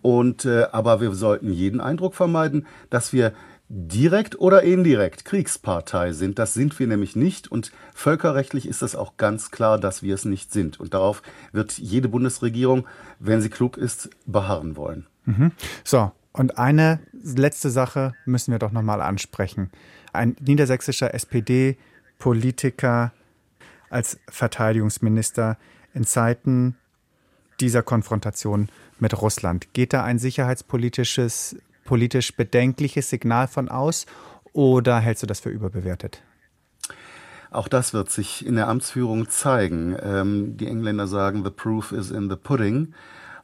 Und 0.02 0.44
äh, 0.44 0.66
aber 0.70 1.00
wir 1.00 1.14
sollten 1.14 1.50
jeden 1.50 1.80
Eindruck 1.80 2.14
vermeiden, 2.14 2.66
dass 2.90 3.14
wir 3.14 3.32
direkt 3.70 4.38
oder 4.38 4.62
indirekt 4.62 5.24
Kriegspartei 5.24 6.12
sind. 6.12 6.38
Das 6.38 6.52
sind 6.52 6.78
wir 6.78 6.88
nämlich 6.88 7.16
nicht 7.16 7.50
und 7.50 7.72
völkerrechtlich 7.94 8.68
ist 8.68 8.82
das 8.82 8.96
auch 8.96 9.16
ganz 9.16 9.50
klar, 9.50 9.80
dass 9.80 10.02
wir 10.02 10.14
es 10.14 10.26
nicht 10.26 10.52
sind. 10.52 10.78
Und 10.78 10.92
darauf 10.92 11.22
wird 11.52 11.78
jede 11.78 12.10
Bundesregierung, 12.10 12.86
wenn 13.18 13.40
sie 13.40 13.48
klug 13.48 13.78
ist, 13.78 14.10
beharren 14.26 14.76
wollen. 14.76 15.06
Mhm. 15.24 15.52
So, 15.84 16.12
und 16.34 16.58
eine 16.58 17.00
letzte 17.14 17.70
Sache 17.70 18.12
müssen 18.26 18.52
wir 18.52 18.58
doch 18.58 18.72
nochmal 18.72 19.00
ansprechen. 19.00 19.70
Ein 20.12 20.36
niedersächsischer 20.38 21.14
SPD-Politiker 21.14 23.12
als 23.88 24.18
Verteidigungsminister 24.28 25.56
in 25.96 26.04
Zeiten 26.04 26.76
dieser 27.58 27.82
Konfrontation 27.82 28.68
mit 28.98 29.20
Russland. 29.20 29.72
Geht 29.72 29.94
da 29.94 30.04
ein 30.04 30.18
sicherheitspolitisches, 30.18 31.56
politisch 31.84 32.36
bedenkliches 32.36 33.08
Signal 33.08 33.48
von 33.48 33.70
aus 33.70 34.04
oder 34.52 35.00
hältst 35.00 35.22
du 35.22 35.26
das 35.26 35.40
für 35.40 35.48
überbewertet? 35.48 36.22
Auch 37.50 37.68
das 37.68 37.94
wird 37.94 38.10
sich 38.10 38.44
in 38.44 38.56
der 38.56 38.68
Amtsführung 38.68 39.30
zeigen. 39.30 39.96
Ähm, 40.02 40.56
die 40.58 40.66
Engländer 40.66 41.06
sagen, 41.06 41.42
the 41.44 41.50
proof 41.50 41.92
is 41.92 42.10
in 42.10 42.28
the 42.28 42.36
pudding. 42.36 42.92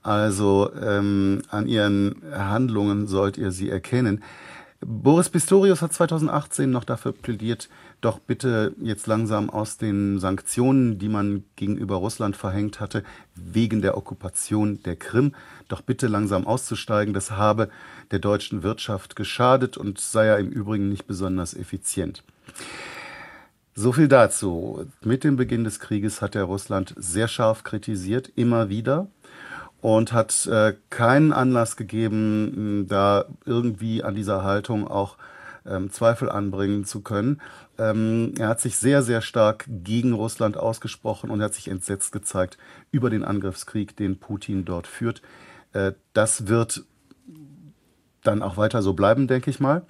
Also 0.02 0.70
ähm, 0.74 1.42
an 1.48 1.66
ihren 1.66 2.22
Handlungen 2.32 3.06
sollt 3.06 3.38
ihr 3.38 3.52
sie 3.52 3.70
erkennen. 3.70 4.22
Boris 4.84 5.28
Pistorius 5.28 5.80
hat 5.80 5.92
2018 5.92 6.68
noch 6.70 6.84
dafür 6.84 7.12
plädiert, 7.12 7.68
doch 8.00 8.18
bitte 8.18 8.74
jetzt 8.80 9.06
langsam 9.06 9.48
aus 9.48 9.76
den 9.76 10.18
Sanktionen, 10.18 10.98
die 10.98 11.08
man 11.08 11.44
gegenüber 11.54 11.96
Russland 11.96 12.36
verhängt 12.36 12.80
hatte, 12.80 13.04
wegen 13.34 13.80
der 13.80 13.96
Okkupation 13.96 14.82
der 14.82 14.96
Krim, 14.96 15.34
doch 15.68 15.82
bitte 15.82 16.08
langsam 16.08 16.46
auszusteigen. 16.46 17.14
Das 17.14 17.30
habe 17.30 17.68
der 18.10 18.18
deutschen 18.18 18.64
Wirtschaft 18.64 19.14
geschadet 19.14 19.76
und 19.76 20.00
sei 20.00 20.26
ja 20.26 20.36
im 20.36 20.50
Übrigen 20.50 20.88
nicht 20.88 21.06
besonders 21.06 21.54
effizient. 21.54 22.24
So 23.74 23.92
viel 23.92 24.08
dazu. 24.08 24.86
Mit 25.02 25.24
dem 25.24 25.36
Beginn 25.36 25.64
des 25.64 25.80
Krieges 25.80 26.20
hat 26.20 26.34
er 26.34 26.44
Russland 26.44 26.92
sehr 26.96 27.28
scharf 27.28 27.62
kritisiert, 27.62 28.32
immer 28.34 28.68
wieder 28.68 29.06
und 29.82 30.12
hat 30.12 30.46
äh, 30.46 30.74
keinen 30.90 31.32
Anlass 31.32 31.76
gegeben, 31.76 32.86
da 32.88 33.26
irgendwie 33.44 34.02
an 34.02 34.14
dieser 34.14 34.44
Haltung 34.44 34.86
auch 34.86 35.18
ähm, 35.66 35.90
Zweifel 35.90 36.30
anbringen 36.30 36.84
zu 36.84 37.00
können. 37.00 37.40
Ähm, 37.78 38.32
er 38.38 38.48
hat 38.48 38.60
sich 38.60 38.76
sehr, 38.76 39.02
sehr 39.02 39.20
stark 39.20 39.64
gegen 39.68 40.12
Russland 40.12 40.56
ausgesprochen 40.56 41.30
und 41.30 41.42
hat 41.42 41.54
sich 41.54 41.66
entsetzt 41.66 42.12
gezeigt 42.12 42.58
über 42.92 43.10
den 43.10 43.24
Angriffskrieg, 43.24 43.96
den 43.96 44.18
Putin 44.18 44.64
dort 44.64 44.86
führt. 44.86 45.20
Äh, 45.72 45.92
das 46.12 46.46
wird 46.46 46.84
dann 48.22 48.40
auch 48.40 48.56
weiter 48.56 48.82
so 48.82 48.92
bleiben, 48.92 49.26
denke 49.26 49.50
ich 49.50 49.58
mal. 49.58 49.84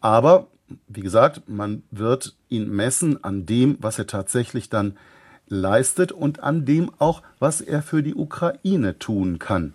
Aber 0.00 0.46
wie 0.88 1.02
gesagt, 1.02 1.42
man 1.46 1.82
wird 1.90 2.36
ihn 2.48 2.70
messen 2.70 3.22
an 3.22 3.44
dem, 3.44 3.76
was 3.80 3.98
er 3.98 4.06
tatsächlich 4.06 4.70
dann 4.70 4.96
leistet 5.48 6.12
und 6.12 6.42
an 6.42 6.64
dem 6.64 6.90
auch, 6.98 7.22
was 7.38 7.60
er 7.60 7.82
für 7.82 8.02
die 8.02 8.14
Ukraine 8.14 8.98
tun 8.98 9.38
kann. 9.38 9.74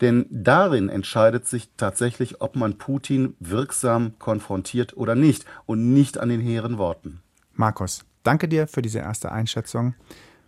Denn 0.00 0.26
darin 0.30 0.88
entscheidet 0.88 1.46
sich 1.46 1.70
tatsächlich, 1.76 2.40
ob 2.40 2.54
man 2.54 2.78
Putin 2.78 3.34
wirksam 3.40 4.12
konfrontiert 4.18 4.96
oder 4.96 5.14
nicht 5.14 5.44
und 5.66 5.92
nicht 5.92 6.18
an 6.18 6.28
den 6.28 6.40
hehren 6.40 6.78
Worten. 6.78 7.20
Markus, 7.54 8.04
danke 8.22 8.48
dir 8.48 8.68
für 8.68 8.82
diese 8.82 9.00
erste 9.00 9.32
Einschätzung. 9.32 9.94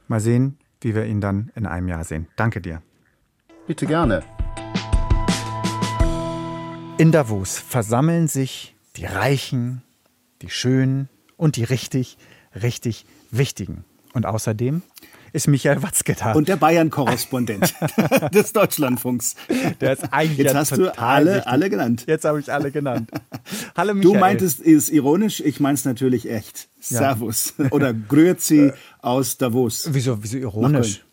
Mal 0.07 0.21
sehen, 0.21 0.59
wie 0.81 0.95
wir 0.95 1.05
ihn 1.05 1.21
dann 1.21 1.51
in 1.57 1.67
einem 1.67 1.89
Jahr 1.89 2.05
sehen. 2.05 2.29
Danke 2.37 2.61
dir. 2.61 2.83
Bitte 3.67 3.87
gerne. 3.87 4.23
In 6.99 7.13
Davos 7.13 7.59
versammeln 7.59 8.29
sich 8.29 8.77
die 8.97 9.07
Reichen, 9.07 9.83
die 10.43 10.51
Schönen 10.51 11.09
und 11.37 11.57
die 11.57 11.65
richtig, 11.65 12.19
richtig 12.55 13.07
Wichtigen. 13.31 13.85
Und 14.13 14.27
außerdem 14.27 14.83
ist 15.33 15.47
Michael 15.47 15.83
Watzke 15.83 16.15
da. 16.15 16.33
Und 16.33 16.49
der 16.49 16.57
Bayern-Korrespondent 16.57 17.75
des 18.35 18.53
Deutschlandfunks. 18.53 19.37
Der 19.81 19.93
ist 19.93 20.13
eigentlich 20.13 20.39
Jetzt 20.39 20.55
hast 20.55 20.77
du 20.77 20.97
alle, 20.99 21.47
alle 21.47 21.71
genannt. 21.71 22.05
Jetzt 22.07 22.25
habe 22.25 22.41
ich 22.41 22.53
alle 22.53 22.71
genannt. 22.71 23.11
Hallo 23.77 23.95
Michael. 23.95 24.13
Du 24.13 24.19
meintest, 24.19 24.61
ist 24.61 24.89
ironisch, 24.91 25.41
ich 25.41 25.61
meine 25.61 25.75
es 25.75 25.85
natürlich 25.85 26.29
echt. 26.29 26.69
Servus. 26.81 27.55
Ja. 27.59 27.71
Oder 27.71 27.95
Grüezi 27.95 28.73
aus 29.01 29.37
Davos. 29.37 29.89
Wieso, 29.93 30.23
wieso 30.23 30.39
ironisch? 30.39 31.05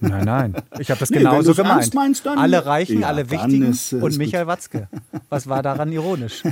Nein, 0.00 0.24
nein. 0.24 0.54
Ich 0.80 0.90
habe 0.90 1.00
das 1.00 1.10
nee, 1.10 1.18
genauso 1.18 1.54
gemeint. 1.54 1.94
Meinst, 1.94 2.26
alle 2.26 2.66
Reichen, 2.66 3.00
ja, 3.00 3.08
alle 3.08 3.30
Wichtigen 3.30 3.78
und 4.02 4.18
Michael 4.18 4.44
gut. 4.44 4.52
Watzke. 4.52 4.88
Was 5.30 5.48
war 5.48 5.62
daran 5.62 5.92
ironisch? 5.92 6.42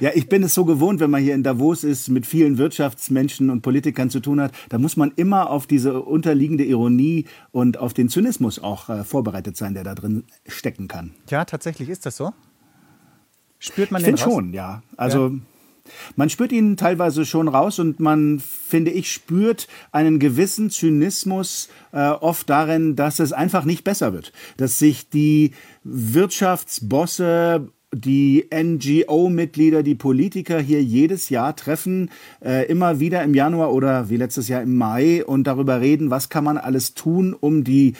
Ja, 0.00 0.10
ich 0.14 0.28
bin 0.28 0.42
es 0.42 0.54
so 0.54 0.64
gewohnt, 0.64 1.00
wenn 1.00 1.10
man 1.10 1.22
hier 1.22 1.34
in 1.34 1.42
Davos 1.42 1.84
ist, 1.84 2.08
mit 2.08 2.26
vielen 2.26 2.58
Wirtschaftsmenschen 2.58 3.50
und 3.50 3.62
Politikern 3.62 4.10
zu 4.10 4.20
tun 4.20 4.40
hat, 4.40 4.52
da 4.68 4.78
muss 4.78 4.96
man 4.96 5.12
immer 5.16 5.50
auf 5.50 5.66
diese 5.66 6.02
unterliegende 6.02 6.64
Ironie 6.64 7.26
und 7.50 7.78
auf 7.78 7.94
den 7.94 8.08
Zynismus 8.08 8.58
auch 8.58 8.88
äh, 8.88 9.04
vorbereitet 9.04 9.56
sein, 9.56 9.74
der 9.74 9.84
da 9.84 9.94
drin 9.94 10.24
stecken 10.46 10.88
kann. 10.88 11.12
Ja, 11.30 11.44
tatsächlich 11.44 11.88
ist 11.88 12.04
das 12.06 12.16
so. 12.16 12.32
Spürt 13.58 13.90
man 13.90 14.02
ich 14.02 14.06
den 14.06 14.16
raus? 14.16 14.22
schon, 14.22 14.52
ja. 14.52 14.82
Also 14.96 15.28
ja. 15.28 15.34
Man 16.16 16.30
spürt 16.30 16.52
ihn 16.52 16.76
teilweise 16.76 17.26
schon 17.26 17.48
raus 17.48 17.78
und 17.78 18.00
man, 18.00 18.40
finde 18.40 18.90
ich, 18.90 19.10
spürt 19.10 19.66
einen 19.90 20.18
gewissen 20.18 20.70
Zynismus 20.70 21.68
äh, 21.92 22.08
oft 22.08 22.48
darin, 22.48 22.96
dass 22.96 23.18
es 23.18 23.32
einfach 23.32 23.64
nicht 23.64 23.84
besser 23.84 24.12
wird. 24.12 24.32
Dass 24.56 24.78
sich 24.78 25.08
die 25.08 25.52
Wirtschaftsbosse 25.82 27.68
die 27.94 28.48
NGO-Mitglieder, 28.50 29.82
die 29.82 29.94
Politiker 29.94 30.58
hier 30.58 30.82
jedes 30.82 31.28
Jahr 31.28 31.54
treffen, 31.54 32.10
äh, 32.42 32.66
immer 32.66 33.00
wieder 33.00 33.22
im 33.22 33.34
Januar 33.34 33.72
oder 33.72 34.08
wie 34.08 34.16
letztes 34.16 34.48
Jahr 34.48 34.62
im 34.62 34.76
Mai 34.76 35.24
und 35.24 35.46
darüber 35.46 35.80
reden, 35.80 36.10
was 36.10 36.30
kann 36.30 36.44
man 36.44 36.56
alles 36.56 36.94
tun, 36.94 37.34
um 37.38 37.64
die 37.64 37.94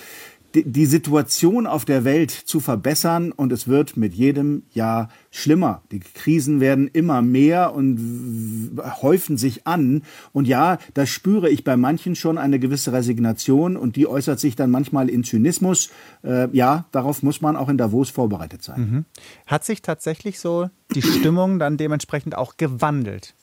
die 0.54 0.86
Situation 0.86 1.66
auf 1.66 1.84
der 1.84 2.04
Welt 2.04 2.30
zu 2.30 2.60
verbessern 2.60 3.32
und 3.32 3.52
es 3.52 3.68
wird 3.68 3.96
mit 3.96 4.14
jedem 4.14 4.62
Jahr 4.72 5.08
schlimmer. 5.30 5.82
Die 5.90 6.00
Krisen 6.00 6.60
werden 6.60 6.88
immer 6.88 7.22
mehr 7.22 7.74
und 7.74 8.78
häufen 9.02 9.36
sich 9.36 9.66
an. 9.66 10.02
Und 10.32 10.46
ja, 10.46 10.78
da 10.94 11.06
spüre 11.06 11.48
ich 11.48 11.64
bei 11.64 11.76
manchen 11.76 12.14
schon 12.14 12.38
eine 12.38 12.58
gewisse 12.58 12.92
Resignation 12.92 13.76
und 13.76 13.96
die 13.96 14.06
äußert 14.06 14.40
sich 14.40 14.56
dann 14.56 14.70
manchmal 14.70 15.08
in 15.08 15.24
Zynismus. 15.24 15.90
Äh, 16.22 16.48
ja, 16.54 16.86
darauf 16.92 17.22
muss 17.22 17.40
man 17.40 17.56
auch 17.56 17.68
in 17.68 17.78
Davos 17.78 18.10
vorbereitet 18.10 18.62
sein. 18.62 18.80
Mhm. 18.80 19.04
Hat 19.46 19.64
sich 19.64 19.82
tatsächlich 19.82 20.38
so 20.38 20.68
die 20.94 21.02
Stimmung 21.02 21.58
dann 21.58 21.76
dementsprechend 21.76 22.36
auch 22.36 22.56
gewandelt? 22.56 23.34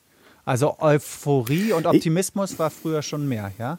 Also 0.44 0.76
Euphorie 0.80 1.72
und 1.72 1.86
Optimismus 1.86 2.58
war 2.58 2.70
früher 2.70 3.02
schon 3.02 3.28
mehr, 3.28 3.52
ja? 3.58 3.78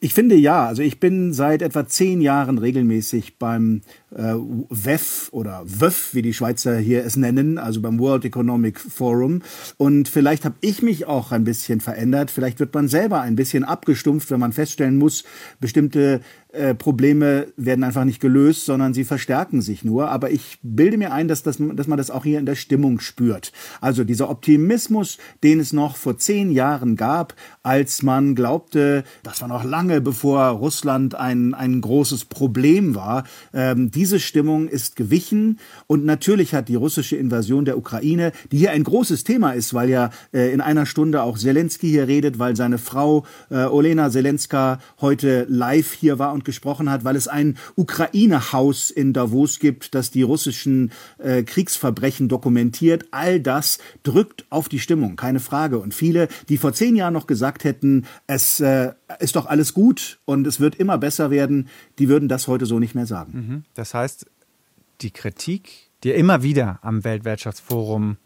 Ich 0.00 0.14
finde 0.14 0.34
ja. 0.34 0.66
Also 0.66 0.82
ich 0.82 1.00
bin 1.00 1.32
seit 1.32 1.62
etwa 1.62 1.86
zehn 1.86 2.20
Jahren 2.20 2.58
regelmäßig 2.58 3.38
beim 3.38 3.82
äh, 4.14 4.34
WEF 4.68 5.28
oder 5.32 5.62
WEF, 5.64 6.14
wie 6.14 6.22
die 6.22 6.34
Schweizer 6.34 6.76
hier 6.76 7.04
es 7.04 7.16
nennen, 7.16 7.58
also 7.58 7.80
beim 7.80 7.98
World 7.98 8.24
Economic 8.24 8.78
Forum. 8.78 9.42
Und 9.76 10.08
vielleicht 10.08 10.44
habe 10.44 10.56
ich 10.60 10.82
mich 10.82 11.06
auch 11.06 11.32
ein 11.32 11.44
bisschen 11.44 11.80
verändert. 11.80 12.30
Vielleicht 12.30 12.60
wird 12.60 12.74
man 12.74 12.88
selber 12.88 13.20
ein 13.20 13.36
bisschen 13.36 13.64
abgestumpft, 13.64 14.30
wenn 14.30 14.40
man 14.40 14.52
feststellen 14.52 14.98
muss, 14.98 15.24
bestimmte 15.60 16.20
äh, 16.52 16.74
Probleme 16.74 17.46
werden 17.56 17.82
einfach 17.82 18.04
nicht 18.04 18.20
gelöst, 18.20 18.66
sondern 18.66 18.92
sie 18.92 19.04
verstärken 19.04 19.62
sich 19.62 19.84
nur. 19.84 20.10
Aber 20.10 20.30
ich 20.30 20.58
bilde 20.62 20.98
mir 20.98 21.12
ein, 21.12 21.26
dass, 21.26 21.42
das, 21.42 21.56
dass 21.58 21.86
man 21.86 21.96
das 21.96 22.10
auch 22.10 22.24
hier 22.24 22.38
in 22.38 22.46
der 22.46 22.56
Stimmung 22.56 23.00
spürt. 23.00 23.52
Also 23.80 24.04
dieser 24.04 24.28
Optimismus, 24.28 25.16
den 25.42 25.60
es 25.60 25.72
noch 25.72 25.96
vor 25.96 26.18
zehn 26.18 26.52
Jahren 26.52 26.96
gab, 26.96 27.34
als 27.62 28.02
man 28.02 28.34
glaubte, 28.34 29.04
das 29.22 29.40
war 29.40 29.48
noch 29.48 29.64
lange 29.64 30.02
bevor 30.02 30.42
Russland 30.48 31.14
ein, 31.14 31.54
ein 31.54 31.80
großes 31.80 32.26
Problem 32.26 32.94
war. 32.94 33.24
Ähm, 33.54 33.90
diese 34.02 34.18
Stimmung 34.18 34.66
ist 34.66 34.96
gewichen. 34.96 35.60
Und 35.86 36.04
natürlich 36.04 36.54
hat 36.54 36.68
die 36.68 36.74
russische 36.74 37.14
Invasion 37.14 37.64
der 37.64 37.78
Ukraine, 37.78 38.32
die 38.50 38.58
hier 38.58 38.72
ein 38.72 38.82
großes 38.82 39.22
Thema 39.22 39.52
ist, 39.52 39.74
weil 39.74 39.90
ja 39.90 40.10
äh, 40.34 40.52
in 40.52 40.60
einer 40.60 40.86
Stunde 40.86 41.22
auch 41.22 41.38
Zelensky 41.38 41.88
hier 41.88 42.08
redet, 42.08 42.40
weil 42.40 42.56
seine 42.56 42.78
Frau 42.78 43.24
äh, 43.48 43.58
Olena 43.58 44.10
Zelenska 44.10 44.80
heute 45.00 45.46
live 45.48 45.92
hier 45.92 46.18
war 46.18 46.32
und 46.32 46.44
gesprochen 46.44 46.90
hat, 46.90 47.04
weil 47.04 47.14
es 47.14 47.28
ein 47.28 47.56
Ukraine-Haus 47.76 48.90
in 48.90 49.12
Davos 49.12 49.60
gibt, 49.60 49.94
das 49.94 50.10
die 50.10 50.22
russischen 50.22 50.90
äh, 51.18 51.44
Kriegsverbrechen 51.44 52.28
dokumentiert. 52.28 53.04
All 53.12 53.38
das 53.38 53.78
drückt 54.02 54.46
auf 54.50 54.68
die 54.68 54.80
Stimmung, 54.80 55.14
keine 55.14 55.38
Frage. 55.38 55.78
Und 55.78 55.94
viele, 55.94 56.26
die 56.48 56.58
vor 56.58 56.72
zehn 56.72 56.96
Jahren 56.96 57.14
noch 57.14 57.28
gesagt 57.28 57.62
hätten, 57.62 58.06
es 58.26 58.58
äh, 58.58 58.90
ist 59.20 59.36
doch 59.36 59.46
alles 59.46 59.74
gut 59.74 60.20
und 60.24 60.46
es 60.46 60.60
wird 60.60 60.74
immer 60.74 60.98
besser 60.98 61.30
werden, 61.30 61.68
die 61.98 62.08
würden 62.08 62.28
das 62.28 62.48
heute 62.48 62.66
so 62.66 62.78
nicht 62.78 62.94
mehr 62.94 63.06
sagen. 63.06 63.32
Mhm. 63.34 63.64
Das 63.74 63.94
heißt, 63.94 64.26
die 65.00 65.10
Kritik, 65.10 65.90
die 66.04 66.10
immer 66.10 66.42
wieder 66.42 66.78
am 66.82 67.04
Weltwirtschaftsforum 67.04 68.16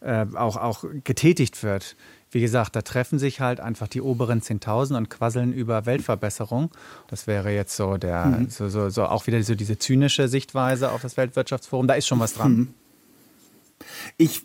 äh, 0.00 0.26
auch, 0.34 0.56
auch 0.56 0.84
getätigt 1.04 1.62
wird, 1.62 1.96
wie 2.30 2.40
gesagt, 2.40 2.74
da 2.74 2.82
treffen 2.82 3.18
sich 3.18 3.40
halt 3.40 3.60
einfach 3.60 3.88
die 3.88 4.00
oberen 4.00 4.40
10.000 4.40 4.96
und 4.96 5.10
quasseln 5.10 5.52
über 5.52 5.84
Weltverbesserung. 5.84 6.70
Das 7.08 7.26
wäre 7.26 7.52
jetzt 7.52 7.76
so 7.76 7.98
der, 7.98 8.24
mhm. 8.24 8.48
so, 8.48 8.68
so, 8.70 8.88
so, 8.88 9.04
auch 9.04 9.26
wieder 9.26 9.42
so 9.42 9.54
diese 9.54 9.76
zynische 9.76 10.28
Sichtweise 10.28 10.92
auf 10.92 11.02
das 11.02 11.18
Weltwirtschaftsforum. 11.18 11.86
Da 11.86 11.94
ist 11.94 12.06
schon 12.06 12.20
was 12.20 12.32
dran. 12.34 12.52
Mhm. 12.52 12.74
Ich, 14.16 14.42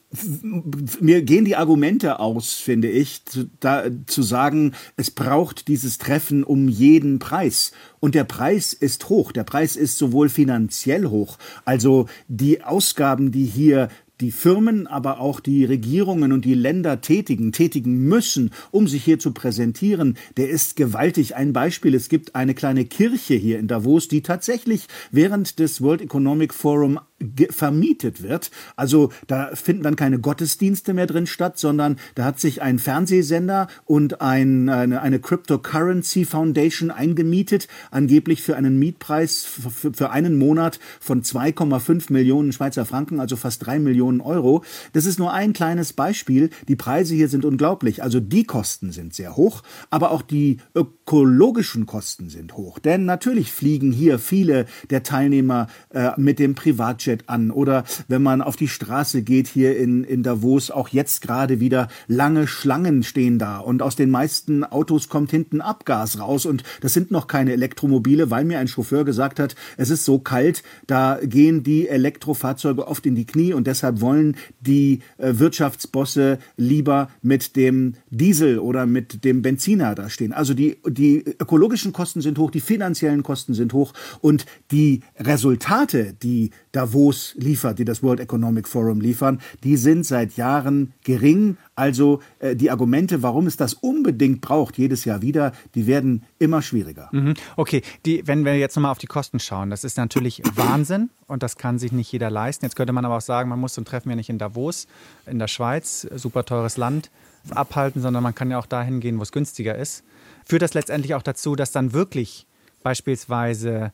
mir 1.00 1.21
gehen 1.21 1.45
die 1.45 1.56
Argumente 1.56 2.19
aus, 2.19 2.54
finde 2.54 2.89
ich, 2.89 3.26
zu, 3.26 3.50
da, 3.60 3.86
zu 4.06 4.23
sagen, 4.23 4.73
es 4.95 5.12
braucht 5.12 5.67
dieses 5.67 5.97
Treffen 5.97 6.43
um 6.43 6.67
jeden 6.67 7.19
Preis. 7.19 7.71
Und 8.00 8.15
der 8.15 8.23
Preis 8.23 8.73
ist 8.73 9.10
hoch. 9.10 9.32
Der 9.32 9.43
Preis 9.43 9.76
ist 9.76 9.97
sowohl 9.97 10.30
finanziell 10.30 11.06
hoch, 11.06 11.38
also 11.65 12.08
die 12.28 12.63
Ausgaben, 12.63 13.32
die 13.32 13.45
hier 13.45 13.89
die 14.21 14.32
Firmen, 14.32 14.88
aber 14.88 15.19
auch 15.19 15.39
die 15.39 15.65
Regierungen 15.65 16.32
und 16.32 16.45
die 16.45 16.56
Länder 16.56 17.02
tätigen, 17.02 17.52
tätigen 17.52 18.08
müssen, 18.08 18.52
um 18.71 18.88
sich 18.88 19.04
hier 19.04 19.19
zu 19.19 19.32
präsentieren, 19.32 20.17
der 20.38 20.50
ist 20.50 20.76
gewaltig. 20.76 21.36
Ein 21.36 21.54
Beispiel, 21.54 21.93
es 21.93 22.10
gibt 22.10 22.36
eine 22.36 22.56
kleine 22.56 22.86
Kirche 22.86 23.36
hier 23.36 23.60
in 23.60 23.67
Davos, 23.67 24.08
die 24.08 24.21
tatsächlich 24.21 24.88
während 25.12 25.60
des 25.60 25.82
World 25.82 26.02
Economic 26.02 26.54
Forum 26.54 27.00
vermietet 27.49 28.21
wird. 28.21 28.51
Also 28.75 29.12
da 29.25 29.49
finden 29.56 29.84
dann 29.84 29.95
keine 29.95 30.19
Gottesdienste 30.19 30.93
mehr 30.93 31.08
drin 31.08 31.25
statt, 31.25 31.58
sondern 31.58 31.97
da 32.15 32.25
hat 32.25 32.39
sich 32.39 32.62
ein 32.62 32.77
Fernsehsender 32.77 33.67
und 33.86 34.21
ein, 34.21 34.69
eine, 34.69 35.01
eine 35.01 35.19
Cryptocurrency 35.19 36.25
Foundation 36.25 36.91
eingemietet, 36.91 37.67
angeblich 37.89 38.43
für 38.43 38.56
einen 38.56 38.77
Mietpreis 38.77 39.43
für, 39.43 39.93
für 39.93 40.10
einen 40.12 40.38
Monat 40.38 40.80
von 40.99 41.23
2,5 41.23 42.13
Millionen 42.13 42.51
Schweizer 42.51 42.86
Franken, 42.86 43.19
also 43.19 43.36
fast 43.36 43.65
drei 43.65 43.80
Millionen 43.80 44.21
Euro. 44.21 44.63
Das 44.93 45.06
ist 45.06 45.17
nur 45.17 45.34
ein 45.34 45.53
kleines 45.53 45.93
Beispiel. 45.93 46.51
Die 46.67 46.75
Preise 46.75 47.15
hier 47.15 47.30
sind 47.30 47.45
unglaublich. 47.45 48.03
Also 48.03 48.19
die 48.19 48.43
Kosten 48.43 48.91
sind 48.91 49.15
sehr 49.15 49.36
hoch, 49.36 49.63
aber 49.89 50.12
auch 50.12 50.21
die 50.21 50.58
ökologischen 50.75 51.88
Kosten 51.88 52.30
sind 52.30 52.56
hoch. 52.56 52.77
Denn 52.77 53.06
natürlich 53.06 53.51
fliegen 53.51 53.91
hier 53.91 54.19
viele 54.19 54.67
der 54.91 55.01
Teilnehmer 55.01 55.67
äh, 55.89 56.12
mit 56.17 56.38
dem 56.38 56.53
Privatjet 56.53 57.07
Snapchat 57.08 57.30
an. 57.30 57.52
Oder 57.52 57.84
wenn 58.08 58.22
man 58.22 58.41
auf 58.41 58.56
die 58.56 58.67
Straße 58.67 59.22
geht 59.22 59.48
hier 59.48 59.78
in, 59.78 60.04
in 60.04 60.24
Davos, 60.24 60.72
auch 60.72 60.89
jetzt 60.89 61.22
gerade 61.22 61.60
wieder 61.60 61.88
lange 62.08 62.48
Schlangen 62.48 63.04
stehen 63.04 63.39
da. 63.39 63.58
Und 63.60 63.82
aus 63.82 63.96
den 63.96 64.10
meisten 64.10 64.63
Autos 64.63 65.10
kommt 65.10 65.32
hinten 65.32 65.62
Abgas 65.62 66.20
raus. 66.20 66.46
Und 66.46 66.63
das 66.82 66.93
sind 66.93 67.12
noch 67.12 67.28
keine 67.28 67.54
Elektromobile, 67.54 68.30
weil 68.30 68.46
mir 68.46 68.60
ein 68.60 68.67
Chauffeur 68.67 69.06
gesagt 69.06 69.39
hat, 69.39 69.56
es 69.78 69.89
ist 69.89 70.06
so 70.06 70.20
kalt, 70.20 70.63
da 70.88 71.20
gehen 71.24 71.63
die 71.63 71.88
Elektrofahrzeuge 71.88 72.88
oft 72.88 73.06
in 73.06 73.15
die 73.15 73.26
Knie. 73.26 73.54
Und 73.54 73.67
deshalb 73.67 74.02
wollen 74.02 74.36
die 74.60 75.00
äh, 75.17 75.34
Wirtschaftsbosse 75.39 76.39
lieber 76.58 77.10
mit 77.22 77.56
dem 77.56 77.96
Diesel 78.10 78.60
oder 78.60 78.86
mit 78.86 79.24
dem 79.24 79.41
Benziner 79.41 79.96
da 79.96 80.10
stehen. 80.10 80.34
Also 80.34 80.54
die, 80.54 80.78
die 80.88 81.24
ökologischen 81.39 81.93
Kosten 81.93 82.22
sind 82.22 82.38
hoch, 82.38 82.52
die 82.52 82.60
finanziellen 82.60 83.24
Kosten 83.24 83.54
sind 83.54 83.74
hoch. 83.74 83.93
Und 84.22 84.46
die 84.72 85.02
Resultate, 85.20 86.13
die 86.22 86.52
Davos 86.72 86.96
liefert, 87.36 87.79
die 87.79 87.86
das 87.86 88.01
World 88.01 88.19
Economic 88.19 88.67
Forum 88.67 89.01
liefern, 89.01 89.39
die 89.63 89.77
sind 89.77 90.05
seit 90.05 90.38
Jahren 90.38 90.93
gering. 91.03 91.57
Also 91.75 92.21
äh, 92.39 92.55
die 92.55 92.71
Argumente, 92.71 93.21
warum 93.21 93.47
es 93.47 93.57
das 93.57 93.73
unbedingt 93.73 94.41
braucht, 94.41 94.77
jedes 94.77 95.05
Jahr 95.05 95.21
wieder, 95.21 95.51
die 95.75 95.86
werden 95.86 96.23
immer 96.39 96.62
schwieriger. 96.62 97.10
Mhm. 97.12 97.36
Okay, 97.55 97.81
die, 98.05 98.25
wenn 98.25 98.45
wir 98.45 98.57
jetzt 98.57 98.75
nochmal 98.75 98.91
auf 98.91 98.97
die 98.97 99.07
Kosten 99.07 99.39
schauen, 99.39 99.69
das 99.69 99.83
ist 99.83 99.97
natürlich 99.97 100.41
Wahnsinn 100.55 101.10
und 101.27 101.43
das 101.43 101.57
kann 101.57 101.77
sich 101.77 101.91
nicht 101.91 102.12
jeder 102.12 102.31
leisten. 102.31 102.65
Jetzt 102.65 102.75
könnte 102.75 102.93
man 102.93 103.05
aber 103.05 103.17
auch 103.17 103.21
sagen, 103.21 103.49
man 103.49 103.60
muss 103.60 103.75
so 103.75 103.81
ein 103.81 103.86
Treffen 103.86 104.10
ja 104.10 104.15
nicht 104.15 104.29
in 104.29 104.39
Davos, 104.39 104.88
in 105.25 105.39
der 105.39 105.47
Schweiz, 105.47 106.07
super 106.15 106.45
teures 106.45 106.77
Land, 106.77 107.12
abhalten, 107.51 108.01
sondern 108.01 108.23
man 108.23 108.36
kann 108.36 108.51
ja 108.51 108.60
auch 108.60 108.65
dahin 108.65 108.99
gehen, 108.99 109.19
wo 109.19 109.23
es 109.23 109.31
günstiger 109.31 109.75
ist. 109.75 110.03
Führt 110.45 110.62
das 110.62 110.73
letztendlich 110.73 111.15
auch 111.15 111.23
dazu, 111.23 111.55
dass 111.55 111.71
dann 111.71 111.93
wirklich 111.93 112.47
beispielsweise 112.83 113.91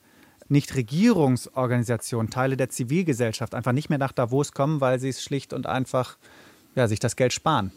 Nichtregierungsorganisationen, 0.49 2.29
Teile 2.29 2.57
der 2.57 2.69
Zivilgesellschaft 2.69 3.55
einfach 3.55 3.71
nicht 3.71 3.89
mehr 3.89 3.99
nach 3.99 4.11
Davos 4.11 4.51
kommen, 4.51 4.81
weil 4.81 4.99
sie 4.99 5.09
es 5.09 5.23
schlicht 5.23 5.53
und 5.53 5.67
einfach 5.67 6.17
ja, 6.75 6.87
sich 6.87 6.99
das 6.99 7.15
Geld 7.15 7.33
sparen. 7.33 7.71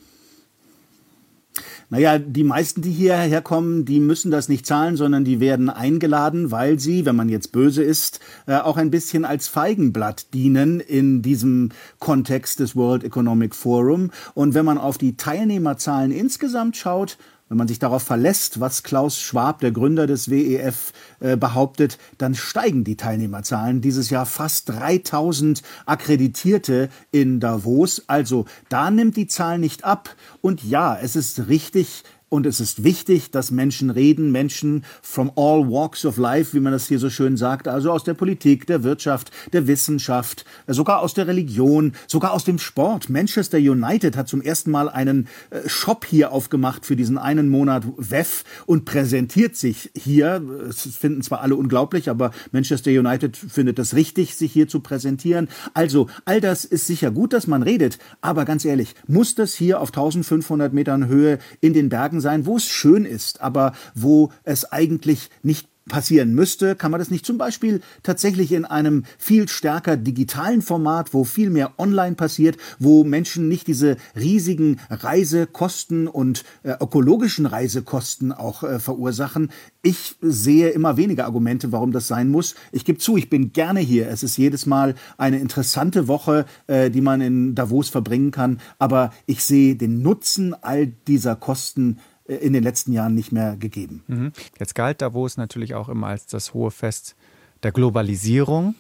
Naja, 1.88 2.18
die 2.18 2.42
meisten, 2.42 2.82
die 2.82 2.90
hierher 2.90 3.40
kommen, 3.40 3.84
die 3.84 4.00
müssen 4.00 4.30
das 4.30 4.48
nicht 4.48 4.66
zahlen, 4.66 4.96
sondern 4.96 5.24
die 5.24 5.38
werden 5.40 5.70
eingeladen, 5.70 6.50
weil 6.50 6.78
sie, 6.80 7.06
wenn 7.06 7.16
man 7.16 7.28
jetzt 7.28 7.52
böse 7.52 7.82
ist, 7.82 8.20
äh, 8.46 8.56
auch 8.56 8.76
ein 8.76 8.90
bisschen 8.90 9.24
als 9.24 9.46
Feigenblatt 9.46 10.34
dienen 10.34 10.80
in 10.80 11.22
diesem 11.22 11.70
Kontext 12.00 12.58
des 12.60 12.74
World 12.74 13.04
Economic 13.04 13.54
Forum. 13.54 14.10
Und 14.34 14.54
wenn 14.54 14.64
man 14.64 14.78
auf 14.78 14.98
die 14.98 15.16
Teilnehmerzahlen 15.16 16.10
insgesamt 16.10 16.76
schaut, 16.76 17.18
wenn 17.48 17.58
man 17.58 17.68
sich 17.68 17.78
darauf 17.78 18.02
verlässt, 18.02 18.60
was 18.60 18.82
Klaus 18.82 19.20
Schwab, 19.20 19.60
der 19.60 19.70
Gründer 19.70 20.06
des 20.06 20.30
WEF, 20.30 20.92
äh, 21.20 21.36
behauptet, 21.36 21.98
dann 22.18 22.34
steigen 22.34 22.82
die 22.82 22.96
Teilnehmerzahlen. 22.96 23.80
Dieses 23.80 24.10
Jahr 24.10 24.26
fast 24.26 24.68
3000 24.68 25.62
Akkreditierte 25.86 26.88
in 27.12 27.38
Davos. 27.38 28.04
Also 28.08 28.46
da 28.68 28.90
nimmt 28.90 29.16
die 29.16 29.28
Zahl 29.28 29.58
nicht 29.58 29.84
ab. 29.84 30.14
Und 30.40 30.64
ja, 30.64 30.98
es 31.00 31.14
ist 31.14 31.48
richtig, 31.48 32.02
und 32.28 32.44
es 32.44 32.58
ist 32.60 32.82
wichtig, 32.82 33.30
dass 33.30 33.52
Menschen 33.52 33.88
reden, 33.88 34.32
Menschen 34.32 34.84
from 35.00 35.30
all 35.36 35.68
walks 35.70 36.04
of 36.04 36.16
life, 36.16 36.54
wie 36.54 36.60
man 36.60 36.72
das 36.72 36.88
hier 36.88 36.98
so 36.98 37.08
schön 37.08 37.36
sagt, 37.36 37.68
also 37.68 37.92
aus 37.92 38.02
der 38.02 38.14
Politik, 38.14 38.66
der 38.66 38.82
Wirtschaft, 38.82 39.30
der 39.52 39.68
Wissenschaft, 39.68 40.44
sogar 40.66 41.00
aus 41.00 41.14
der 41.14 41.28
Religion, 41.28 41.92
sogar 42.08 42.32
aus 42.32 42.42
dem 42.44 42.58
Sport. 42.58 43.08
Manchester 43.10 43.58
United 43.58 44.16
hat 44.16 44.26
zum 44.26 44.42
ersten 44.42 44.72
Mal 44.72 44.88
einen 44.88 45.28
äh, 45.50 45.68
Shop 45.68 46.04
hier 46.04 46.32
aufgemacht 46.32 46.84
für 46.84 46.96
diesen 46.96 47.16
einen 47.16 47.48
Monat 47.48 47.84
WEF 47.96 48.42
und 48.66 48.84
präsentiert 48.84 49.54
sich 49.54 49.92
hier. 49.96 50.42
Es 50.68 50.82
finden 50.96 51.22
zwar 51.22 51.42
alle 51.42 51.54
unglaublich, 51.54 52.10
aber 52.10 52.32
Manchester 52.50 52.90
United 52.90 53.36
findet 53.36 53.78
es 53.78 53.94
richtig, 53.94 54.34
sich 54.34 54.52
hier 54.52 54.66
zu 54.66 54.80
präsentieren. 54.80 55.48
Also, 55.74 56.08
all 56.24 56.40
das 56.40 56.64
ist 56.64 56.88
sicher 56.88 57.12
gut, 57.12 57.32
dass 57.32 57.46
man 57.46 57.62
redet, 57.62 57.98
aber 58.20 58.44
ganz 58.44 58.64
ehrlich, 58.64 58.96
muss 59.06 59.36
das 59.36 59.54
hier 59.54 59.80
auf 59.80 59.90
1500 59.90 60.72
Metern 60.72 61.06
Höhe 61.06 61.38
in 61.60 61.72
den 61.72 61.88
Bergen 61.88 62.16
Lagen 62.16 62.20
sein, 62.26 62.44
wo 62.44 62.56
es 62.56 62.64
schön 62.64 63.04
ist, 63.04 63.40
aber 63.40 63.72
wo 63.94 64.32
es 64.42 64.64
eigentlich 64.72 65.30
nicht 65.44 65.68
passieren 65.88 66.34
müsste, 66.34 66.74
kann 66.74 66.90
man 66.90 66.98
das 66.98 67.10
nicht 67.10 67.24
zum 67.24 67.38
Beispiel 67.38 67.80
tatsächlich 68.02 68.52
in 68.52 68.64
einem 68.64 69.04
viel 69.18 69.48
stärker 69.48 69.96
digitalen 69.96 70.62
Format, 70.62 71.14
wo 71.14 71.24
viel 71.24 71.50
mehr 71.50 71.74
online 71.78 72.16
passiert, 72.16 72.56
wo 72.78 73.04
Menschen 73.04 73.48
nicht 73.48 73.68
diese 73.68 73.96
riesigen 74.16 74.80
Reisekosten 74.90 76.08
und 76.08 76.44
äh, 76.64 76.74
ökologischen 76.80 77.46
Reisekosten 77.46 78.32
auch 78.32 78.64
äh, 78.64 78.80
verursachen. 78.80 79.50
Ich 79.82 80.16
sehe 80.20 80.70
immer 80.70 80.96
weniger 80.96 81.26
Argumente, 81.26 81.70
warum 81.70 81.92
das 81.92 82.08
sein 82.08 82.28
muss. 82.28 82.56
Ich 82.72 82.84
gebe 82.84 82.98
zu, 82.98 83.16
ich 83.16 83.30
bin 83.30 83.52
gerne 83.52 83.80
hier. 83.80 84.08
Es 84.08 84.24
ist 84.24 84.36
jedes 84.36 84.66
Mal 84.66 84.96
eine 85.18 85.38
interessante 85.38 86.08
Woche, 86.08 86.46
äh, 86.66 86.90
die 86.90 87.00
man 87.00 87.20
in 87.20 87.54
Davos 87.54 87.88
verbringen 87.88 88.32
kann. 88.32 88.60
Aber 88.80 89.12
ich 89.26 89.44
sehe 89.44 89.76
den 89.76 90.02
Nutzen 90.02 90.54
all 90.60 90.88
dieser 90.88 91.36
Kosten 91.36 91.98
in 92.28 92.52
den 92.52 92.62
letzten 92.62 92.92
Jahren 92.92 93.14
nicht 93.14 93.32
mehr 93.32 93.56
gegeben. 93.56 94.02
Mhm. 94.08 94.32
Jetzt 94.58 94.74
galt 94.74 95.00
Davos 95.00 95.36
natürlich 95.36 95.74
auch 95.74 95.88
immer 95.88 96.08
als 96.08 96.26
das 96.26 96.54
hohe 96.54 96.70
Fest 96.70 97.16
der 97.62 97.72
Globalisierung. 97.72 98.74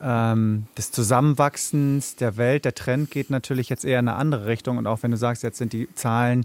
ähm, 0.00 0.66
des 0.76 0.90
Zusammenwachsens 0.92 2.16
der 2.16 2.36
Welt. 2.36 2.64
Der 2.64 2.74
Trend 2.74 3.10
geht 3.10 3.30
natürlich 3.30 3.68
jetzt 3.68 3.84
eher 3.84 3.98
in 3.98 4.08
eine 4.08 4.16
andere 4.16 4.46
Richtung. 4.46 4.78
Und 4.78 4.86
auch 4.86 5.02
wenn 5.02 5.10
du 5.10 5.16
sagst, 5.16 5.42
jetzt 5.42 5.58
sind 5.58 5.72
die 5.72 5.92
Zahlen, 5.94 6.44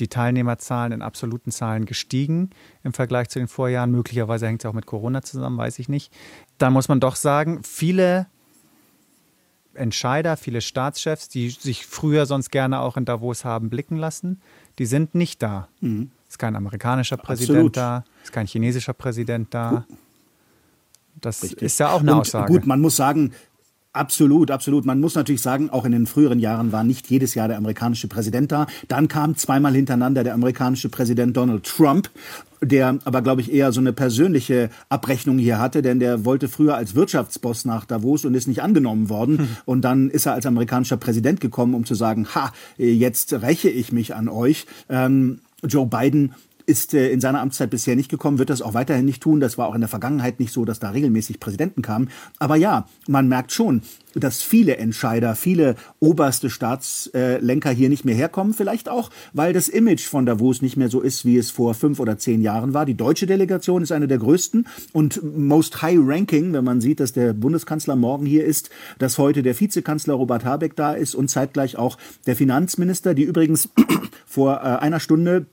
die 0.00 0.08
Teilnehmerzahlen 0.08 0.92
in 0.92 1.02
absoluten 1.02 1.50
Zahlen 1.50 1.86
gestiegen 1.86 2.50
im 2.82 2.92
Vergleich 2.92 3.28
zu 3.28 3.38
den 3.38 3.48
Vorjahren. 3.48 3.90
Möglicherweise 3.90 4.46
hängt 4.46 4.64
es 4.64 4.68
auch 4.68 4.74
mit 4.74 4.86
Corona 4.86 5.22
zusammen, 5.22 5.58
weiß 5.58 5.78
ich 5.78 5.88
nicht. 5.88 6.12
Dann 6.58 6.72
muss 6.72 6.88
man 6.88 7.00
doch 7.00 7.16
sagen, 7.16 7.62
viele 7.62 8.26
Entscheider, 9.74 10.36
viele 10.36 10.60
Staatschefs, 10.60 11.28
die 11.28 11.50
sich 11.50 11.86
früher 11.86 12.26
sonst 12.26 12.50
gerne 12.50 12.80
auch 12.80 12.96
in 12.96 13.06
Davos 13.06 13.44
haben 13.44 13.70
blicken 13.70 13.96
lassen, 13.96 14.40
die 14.78 14.86
sind 14.86 15.14
nicht 15.14 15.42
da. 15.42 15.68
Mhm. 15.80 16.10
Ist 16.28 16.38
kein 16.38 16.56
amerikanischer 16.56 17.16
Präsident 17.16 17.58
Absolut. 17.58 17.76
da, 17.76 18.04
ist 18.22 18.32
kein 18.32 18.46
chinesischer 18.46 18.94
Präsident 18.94 19.52
da. 19.52 19.84
Das 21.20 21.42
Richtig. 21.42 21.62
ist 21.62 21.78
ja 21.78 21.90
auch 21.90 22.00
eine 22.00 22.12
Und 22.12 22.20
Aussage. 22.20 22.52
Gut, 22.52 22.66
man 22.66 22.80
muss 22.80 22.96
sagen, 22.96 23.32
Absolut, 23.94 24.50
absolut. 24.50 24.86
Man 24.86 25.00
muss 25.00 25.14
natürlich 25.16 25.42
sagen, 25.42 25.68
auch 25.68 25.84
in 25.84 25.92
den 25.92 26.06
früheren 26.06 26.38
Jahren 26.38 26.72
war 26.72 26.82
nicht 26.82 27.08
jedes 27.10 27.34
Jahr 27.34 27.48
der 27.48 27.58
amerikanische 27.58 28.08
Präsident 28.08 28.50
da. 28.50 28.66
Dann 28.88 29.06
kam 29.06 29.36
zweimal 29.36 29.74
hintereinander 29.74 30.24
der 30.24 30.32
amerikanische 30.32 30.88
Präsident 30.88 31.36
Donald 31.36 31.64
Trump, 31.64 32.08
der 32.62 32.98
aber, 33.04 33.20
glaube 33.20 33.42
ich, 33.42 33.52
eher 33.52 33.70
so 33.70 33.80
eine 33.80 33.92
persönliche 33.92 34.70
Abrechnung 34.88 35.36
hier 35.36 35.58
hatte, 35.58 35.82
denn 35.82 36.00
der 36.00 36.24
wollte 36.24 36.48
früher 36.48 36.74
als 36.74 36.94
Wirtschaftsboss 36.94 37.66
nach 37.66 37.84
Davos 37.84 38.24
und 38.24 38.34
ist 38.34 38.48
nicht 38.48 38.62
angenommen 38.62 39.10
worden. 39.10 39.38
Hm. 39.38 39.48
Und 39.66 39.82
dann 39.82 40.08
ist 40.08 40.24
er 40.24 40.32
als 40.32 40.46
amerikanischer 40.46 40.96
Präsident 40.96 41.42
gekommen, 41.42 41.74
um 41.74 41.84
zu 41.84 41.94
sagen, 41.94 42.28
ha, 42.34 42.50
jetzt 42.78 43.34
räche 43.34 43.68
ich 43.68 43.92
mich 43.92 44.14
an 44.14 44.30
euch. 44.30 44.64
Ähm, 44.88 45.40
Joe 45.64 45.86
Biden 45.86 46.34
ist 46.72 46.94
äh, 46.94 47.10
in 47.10 47.20
seiner 47.20 47.42
Amtszeit 47.42 47.68
bisher 47.68 47.96
nicht 47.96 48.10
gekommen, 48.10 48.38
wird 48.38 48.48
das 48.48 48.62
auch 48.62 48.72
weiterhin 48.72 49.04
nicht 49.04 49.22
tun. 49.22 49.40
Das 49.40 49.58
war 49.58 49.68
auch 49.68 49.74
in 49.74 49.82
der 49.82 49.88
Vergangenheit 49.88 50.40
nicht 50.40 50.52
so, 50.52 50.64
dass 50.64 50.80
da 50.80 50.88
regelmäßig 50.88 51.38
Präsidenten 51.38 51.82
kamen. 51.82 52.08
Aber 52.38 52.56
ja, 52.56 52.86
man 53.06 53.28
merkt 53.28 53.52
schon, 53.52 53.82
dass 54.14 54.42
viele 54.42 54.78
Entscheider, 54.78 55.34
viele 55.34 55.76
oberste 56.00 56.48
Staatslenker 56.48 57.70
hier 57.70 57.90
nicht 57.90 58.06
mehr 58.06 58.14
herkommen. 58.14 58.54
Vielleicht 58.54 58.88
auch, 58.88 59.10
weil 59.34 59.52
das 59.52 59.68
Image 59.68 60.06
von 60.06 60.24
Davos 60.24 60.62
nicht 60.62 60.78
mehr 60.78 60.88
so 60.88 61.02
ist, 61.02 61.26
wie 61.26 61.36
es 61.36 61.50
vor 61.50 61.74
fünf 61.74 62.00
oder 62.00 62.16
zehn 62.16 62.40
Jahren 62.40 62.72
war. 62.72 62.86
Die 62.86 62.96
deutsche 62.96 63.26
Delegation 63.26 63.82
ist 63.82 63.92
eine 63.92 64.08
der 64.08 64.18
größten 64.18 64.66
und 64.92 65.22
most 65.36 65.82
high 65.82 65.98
ranking, 66.00 66.54
wenn 66.54 66.64
man 66.64 66.80
sieht, 66.80 67.00
dass 67.00 67.12
der 67.12 67.34
Bundeskanzler 67.34 67.96
morgen 67.96 68.24
hier 68.24 68.46
ist, 68.46 68.70
dass 68.98 69.18
heute 69.18 69.42
der 69.42 69.58
Vizekanzler 69.58 70.14
Robert 70.14 70.46
Habeck 70.46 70.74
da 70.74 70.94
ist 70.94 71.14
und 71.14 71.28
zeitgleich 71.28 71.76
auch 71.76 71.98
der 72.26 72.36
Finanzminister, 72.36 73.12
die 73.12 73.24
übrigens 73.24 73.68
vor 74.26 74.56
äh, 74.56 74.78
einer 74.78 75.00
Stunde 75.00 75.46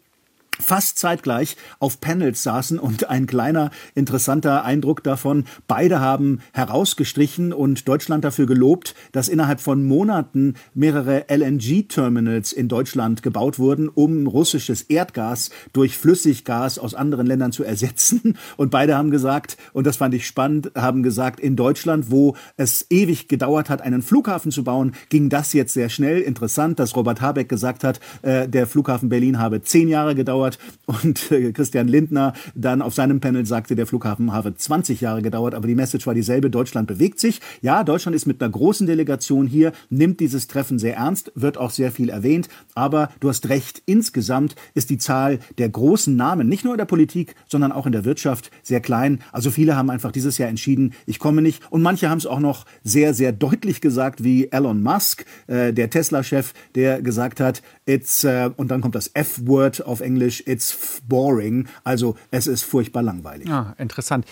fast 0.60 0.98
zeitgleich 0.98 1.56
auf 1.80 2.02
Panels 2.02 2.44
saßen 2.44 2.80
und 2.80 3.10
ein 3.10 3.28
kleiner 3.28 3.72
interessanter 3.96 4.64
Eindruck 4.64 5.04
davon, 5.04 5.46
beide 5.68 6.00
haben 6.00 6.42
herausgestrichen 6.54 7.54
und 7.54 7.88
Deutschland 7.88 8.24
dafür 8.24 8.46
gelobt, 8.46 8.96
dass 9.12 9.30
innerhalb 9.30 9.60
von 9.60 9.86
Monaten 9.86 10.56
mehrere 10.74 11.26
LNG-Terminals 11.30 12.52
in 12.52 12.68
Deutschland 12.68 13.24
gebaut 13.24 13.60
wurden, 13.60 13.90
um 13.90 14.28
russisches 14.28 14.84
Erdgas 14.84 15.50
durch 15.74 15.98
Flüssiggas 15.98 16.80
aus 16.80 16.94
anderen 16.94 17.28
Ländern 17.28 17.52
zu 17.52 17.64
ersetzen. 17.64 18.38
Und 18.58 18.72
beide 18.72 18.96
haben 18.96 19.12
gesagt, 19.12 19.58
und 19.74 19.88
das 19.88 19.98
fand 19.98 20.14
ich 20.14 20.28
spannend, 20.28 20.72
haben 20.76 21.04
gesagt, 21.04 21.40
in 21.40 21.56
Deutschland, 21.56 22.12
wo 22.12 22.36
es 22.58 22.86
ewig 22.90 23.28
gedauert 23.28 23.70
hat, 23.70 23.82
einen 23.82 24.02
Flughafen 24.02 24.52
zu 24.52 24.64
bauen, 24.64 24.94
ging 25.10 25.30
das 25.30 25.54
jetzt 25.54 25.74
sehr 25.74 25.90
schnell. 25.90 26.20
Interessant, 26.20 26.80
dass 26.80 26.96
Robert 26.96 27.22
Habeck 27.22 27.50
gesagt 27.50 27.84
hat, 27.84 28.00
äh, 28.22 28.48
der 28.48 28.68
Flughafen 28.68 29.10
Berlin 29.10 29.40
habe 29.40 29.62
zehn 29.62 29.88
Jahre 29.88 30.16
gedauert 30.16 30.49
gedauert 30.50 30.58
und 30.86 31.32
äh, 31.32 31.52
Christian 31.52 31.88
Lindner 31.88 32.34
dann 32.56 32.82
auf 32.82 32.94
seinem 32.94 33.20
Panel 33.20 33.46
sagte, 33.46 33.76
der 33.76 33.86
Flughafen 33.86 34.34
habe 34.34 34.56
20 34.56 35.02
Jahre 35.02 35.22
gedauert, 35.22 35.54
aber 35.54 35.68
die 35.68 35.76
Message 35.76 36.08
war 36.08 36.14
dieselbe, 36.14 36.50
Deutschland 36.50 36.88
bewegt 36.88 37.20
sich. 37.20 37.42
Ja, 37.62 37.84
Deutschland 37.84 38.16
ist 38.16 38.26
mit 38.26 38.42
einer 38.42 38.52
großen 38.52 38.88
Delegation 38.88 39.48
hier, 39.48 39.72
nimmt 39.90 40.20
dieses 40.20 40.48
Treffen 40.48 40.80
sehr 40.80 40.96
ernst, 40.96 41.32
wird 41.36 41.58
auch 41.58 41.72
sehr 41.72 41.92
viel 41.92 42.10
erwähnt, 42.10 42.50
aber 42.76 43.10
du 43.20 43.30
hast 43.30 43.50
recht, 43.50 43.82
insgesamt 43.86 44.56
ist 44.74 44.90
die 44.90 44.98
Zahl 44.98 45.40
der 45.58 45.70
großen 45.70 46.16
Namen, 46.16 46.48
nicht 46.48 46.64
nur 46.64 46.74
in 46.74 46.78
der 46.78 46.86
Politik, 46.86 47.36
sondern 47.48 47.72
auch 47.72 47.86
in 47.86 47.92
der 47.92 48.06
Wirtschaft 48.06 48.52
sehr 48.64 48.82
klein. 48.82 49.20
Also 49.32 49.52
viele 49.52 49.76
haben 49.76 49.90
einfach 49.90 50.12
dieses 50.12 50.38
Jahr 50.38 50.50
entschieden, 50.50 50.94
ich 51.06 51.20
komme 51.20 51.42
nicht 51.42 51.64
und 51.70 51.82
manche 51.82 52.10
haben 52.10 52.18
es 52.18 52.26
auch 52.26 52.40
noch 52.40 52.66
sehr, 52.84 53.14
sehr 53.14 53.32
deutlich 53.32 53.82
gesagt, 53.82 54.24
wie 54.24 54.52
Elon 54.52 54.82
Musk, 54.82 55.26
äh, 55.48 55.74
der 55.74 55.90
Tesla-Chef, 55.90 56.54
der 56.76 57.02
gesagt 57.02 57.40
hat, 57.40 57.62
it's, 57.90 58.24
äh, 58.24 58.52
und 58.56 58.70
dann 58.70 58.82
kommt 58.82 58.96
das 58.96 59.10
F-Word 59.14 59.86
auf 59.86 60.00
Englisch, 60.02 60.44
it's 60.46 61.02
boring. 61.08 61.68
Also 61.84 62.16
es 62.32 62.48
ist 62.48 62.64
furchtbar 62.64 63.02
langweilig. 63.02 63.50
Ja, 63.50 63.74
interessant. 63.78 64.26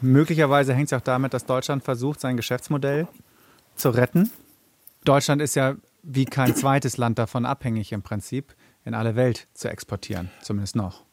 Möglicherweise 0.00 0.74
hängt 0.74 0.90
es 0.90 0.92
auch 0.92 1.02
damit, 1.02 1.34
dass 1.34 1.44
Deutschland 1.44 1.84
versucht, 1.84 2.20
sein 2.20 2.36
Geschäftsmodell 2.36 3.08
zu 3.74 3.90
retten. 3.90 4.30
Deutschland 5.04 5.42
ist 5.42 5.56
ja 5.56 5.74
wie 6.02 6.24
kein 6.24 6.54
zweites 6.56 6.96
Land 6.96 7.18
davon 7.18 7.44
abhängig 7.44 7.92
im 7.92 8.02
Prinzip, 8.02 8.54
in 8.84 8.94
alle 8.94 9.16
Welt 9.16 9.48
zu 9.52 9.68
exportieren, 9.68 10.30
zumindest 10.40 10.76
noch. 10.76 11.04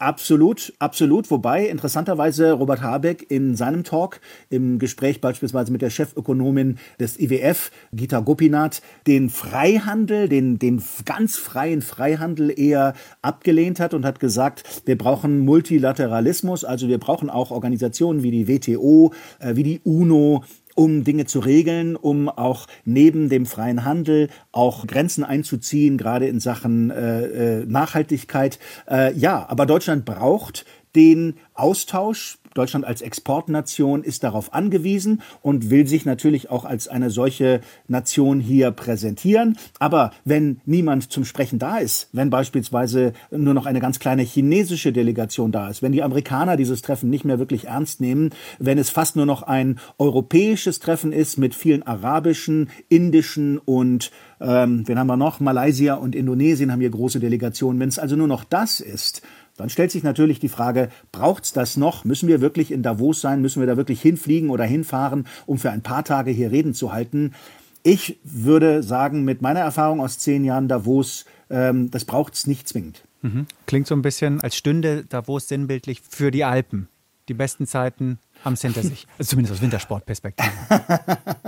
Absolut, 0.00 0.72
absolut. 0.78 1.28
Wobei 1.32 1.66
interessanterweise 1.66 2.52
Robert 2.52 2.82
Habeck 2.82 3.28
in 3.32 3.56
seinem 3.56 3.82
Talk 3.82 4.20
im 4.48 4.78
Gespräch 4.78 5.20
beispielsweise 5.20 5.72
mit 5.72 5.82
der 5.82 5.90
Chefökonomin 5.90 6.78
des 7.00 7.18
IWF, 7.18 7.72
Gita 7.92 8.20
Gopinath, 8.20 8.80
den 9.08 9.28
Freihandel, 9.28 10.28
den, 10.28 10.60
den 10.60 10.80
ganz 11.04 11.36
freien 11.36 11.82
Freihandel 11.82 12.56
eher 12.56 12.94
abgelehnt 13.22 13.80
hat 13.80 13.92
und 13.92 14.04
hat 14.04 14.20
gesagt, 14.20 14.82
wir 14.84 14.96
brauchen 14.96 15.40
Multilateralismus, 15.40 16.64
also 16.64 16.86
wir 16.86 16.98
brauchen 16.98 17.28
auch 17.28 17.50
Organisationen 17.50 18.22
wie 18.22 18.30
die 18.30 18.46
WTO, 18.46 19.12
äh, 19.40 19.56
wie 19.56 19.64
die 19.64 19.80
UNO, 19.82 20.44
um 20.78 21.02
Dinge 21.02 21.26
zu 21.26 21.40
regeln, 21.40 21.96
um 21.96 22.28
auch 22.28 22.68
neben 22.84 23.28
dem 23.28 23.46
freien 23.46 23.84
Handel 23.84 24.28
auch 24.52 24.86
Grenzen 24.86 25.24
einzuziehen, 25.24 25.98
gerade 25.98 26.28
in 26.28 26.38
Sachen 26.38 26.90
äh, 26.90 27.62
äh 27.62 27.66
Nachhaltigkeit. 27.66 28.60
Äh, 28.88 29.12
ja, 29.14 29.44
aber 29.48 29.66
Deutschland 29.66 30.04
braucht 30.04 30.64
den 30.94 31.34
Austausch 31.54 32.38
Deutschland 32.58 32.84
als 32.84 33.02
Exportnation 33.02 34.02
ist 34.02 34.24
darauf 34.24 34.52
angewiesen 34.52 35.22
und 35.42 35.70
will 35.70 35.86
sich 35.86 36.04
natürlich 36.04 36.50
auch 36.50 36.64
als 36.64 36.88
eine 36.88 37.08
solche 37.08 37.60
Nation 37.86 38.40
hier 38.40 38.72
präsentieren. 38.72 39.56
Aber 39.78 40.10
wenn 40.24 40.60
niemand 40.66 41.12
zum 41.12 41.24
Sprechen 41.24 41.60
da 41.60 41.78
ist, 41.78 42.08
wenn 42.12 42.30
beispielsweise 42.30 43.12
nur 43.30 43.54
noch 43.54 43.66
eine 43.66 43.78
ganz 43.78 44.00
kleine 44.00 44.22
chinesische 44.22 44.92
Delegation 44.92 45.52
da 45.52 45.68
ist, 45.68 45.82
wenn 45.82 45.92
die 45.92 46.02
Amerikaner 46.02 46.56
dieses 46.56 46.82
Treffen 46.82 47.10
nicht 47.10 47.24
mehr 47.24 47.38
wirklich 47.38 47.66
ernst 47.66 48.00
nehmen, 48.00 48.30
wenn 48.58 48.78
es 48.78 48.90
fast 48.90 49.14
nur 49.14 49.26
noch 49.26 49.42
ein 49.42 49.78
europäisches 49.98 50.80
Treffen 50.80 51.12
ist 51.12 51.38
mit 51.38 51.54
vielen 51.54 51.84
arabischen, 51.84 52.70
indischen 52.88 53.58
und 53.58 54.10
ähm, 54.40 54.86
wen 54.86 54.98
haben 54.98 55.08
wir 55.08 55.16
noch? 55.16 55.40
Malaysia 55.40 55.94
und 55.94 56.14
Indonesien 56.14 56.70
haben 56.70 56.80
hier 56.80 56.90
große 56.90 57.20
Delegationen. 57.20 57.80
Wenn 57.80 57.88
es 57.88 57.98
also 57.98 58.16
nur 58.16 58.28
noch 58.28 58.44
das 58.44 58.80
ist, 58.80 59.22
dann 59.58 59.68
stellt 59.68 59.90
sich 59.90 60.04
natürlich 60.04 60.38
die 60.38 60.48
Frage, 60.48 60.88
braucht's 61.12 61.52
das 61.52 61.76
noch? 61.76 62.04
Müssen 62.04 62.28
wir 62.28 62.40
wirklich 62.40 62.70
in 62.70 62.82
Davos 62.82 63.20
sein? 63.20 63.42
Müssen 63.42 63.60
wir 63.60 63.66
da 63.66 63.76
wirklich 63.76 64.00
hinfliegen 64.00 64.50
oder 64.50 64.64
hinfahren, 64.64 65.26
um 65.46 65.58
für 65.58 65.70
ein 65.70 65.82
paar 65.82 66.04
Tage 66.04 66.30
hier 66.30 66.52
Reden 66.52 66.74
zu 66.74 66.92
halten? 66.92 67.34
Ich 67.82 68.18
würde 68.22 68.82
sagen, 68.82 69.24
mit 69.24 69.42
meiner 69.42 69.60
Erfahrung 69.60 70.00
aus 70.00 70.18
zehn 70.18 70.44
Jahren 70.44 70.68
Davos, 70.68 71.24
ähm, 71.50 71.90
das 71.90 72.04
braucht's 72.04 72.46
nicht 72.46 72.68
zwingend. 72.68 73.02
Mhm. 73.22 73.46
Klingt 73.66 73.88
so 73.88 73.96
ein 73.96 74.02
bisschen, 74.02 74.40
als 74.40 74.56
stünde 74.56 75.04
Davos 75.04 75.48
sinnbildlich 75.48 76.02
für 76.08 76.30
die 76.30 76.44
Alpen. 76.44 76.88
Die 77.28 77.34
besten 77.34 77.66
Zeiten 77.66 78.18
haben 78.44 78.54
es 78.54 78.62
hinter 78.62 78.82
sich. 78.82 79.06
Also 79.18 79.30
zumindest 79.30 79.56
aus 79.56 79.62
Wintersportperspektive. 79.62 80.50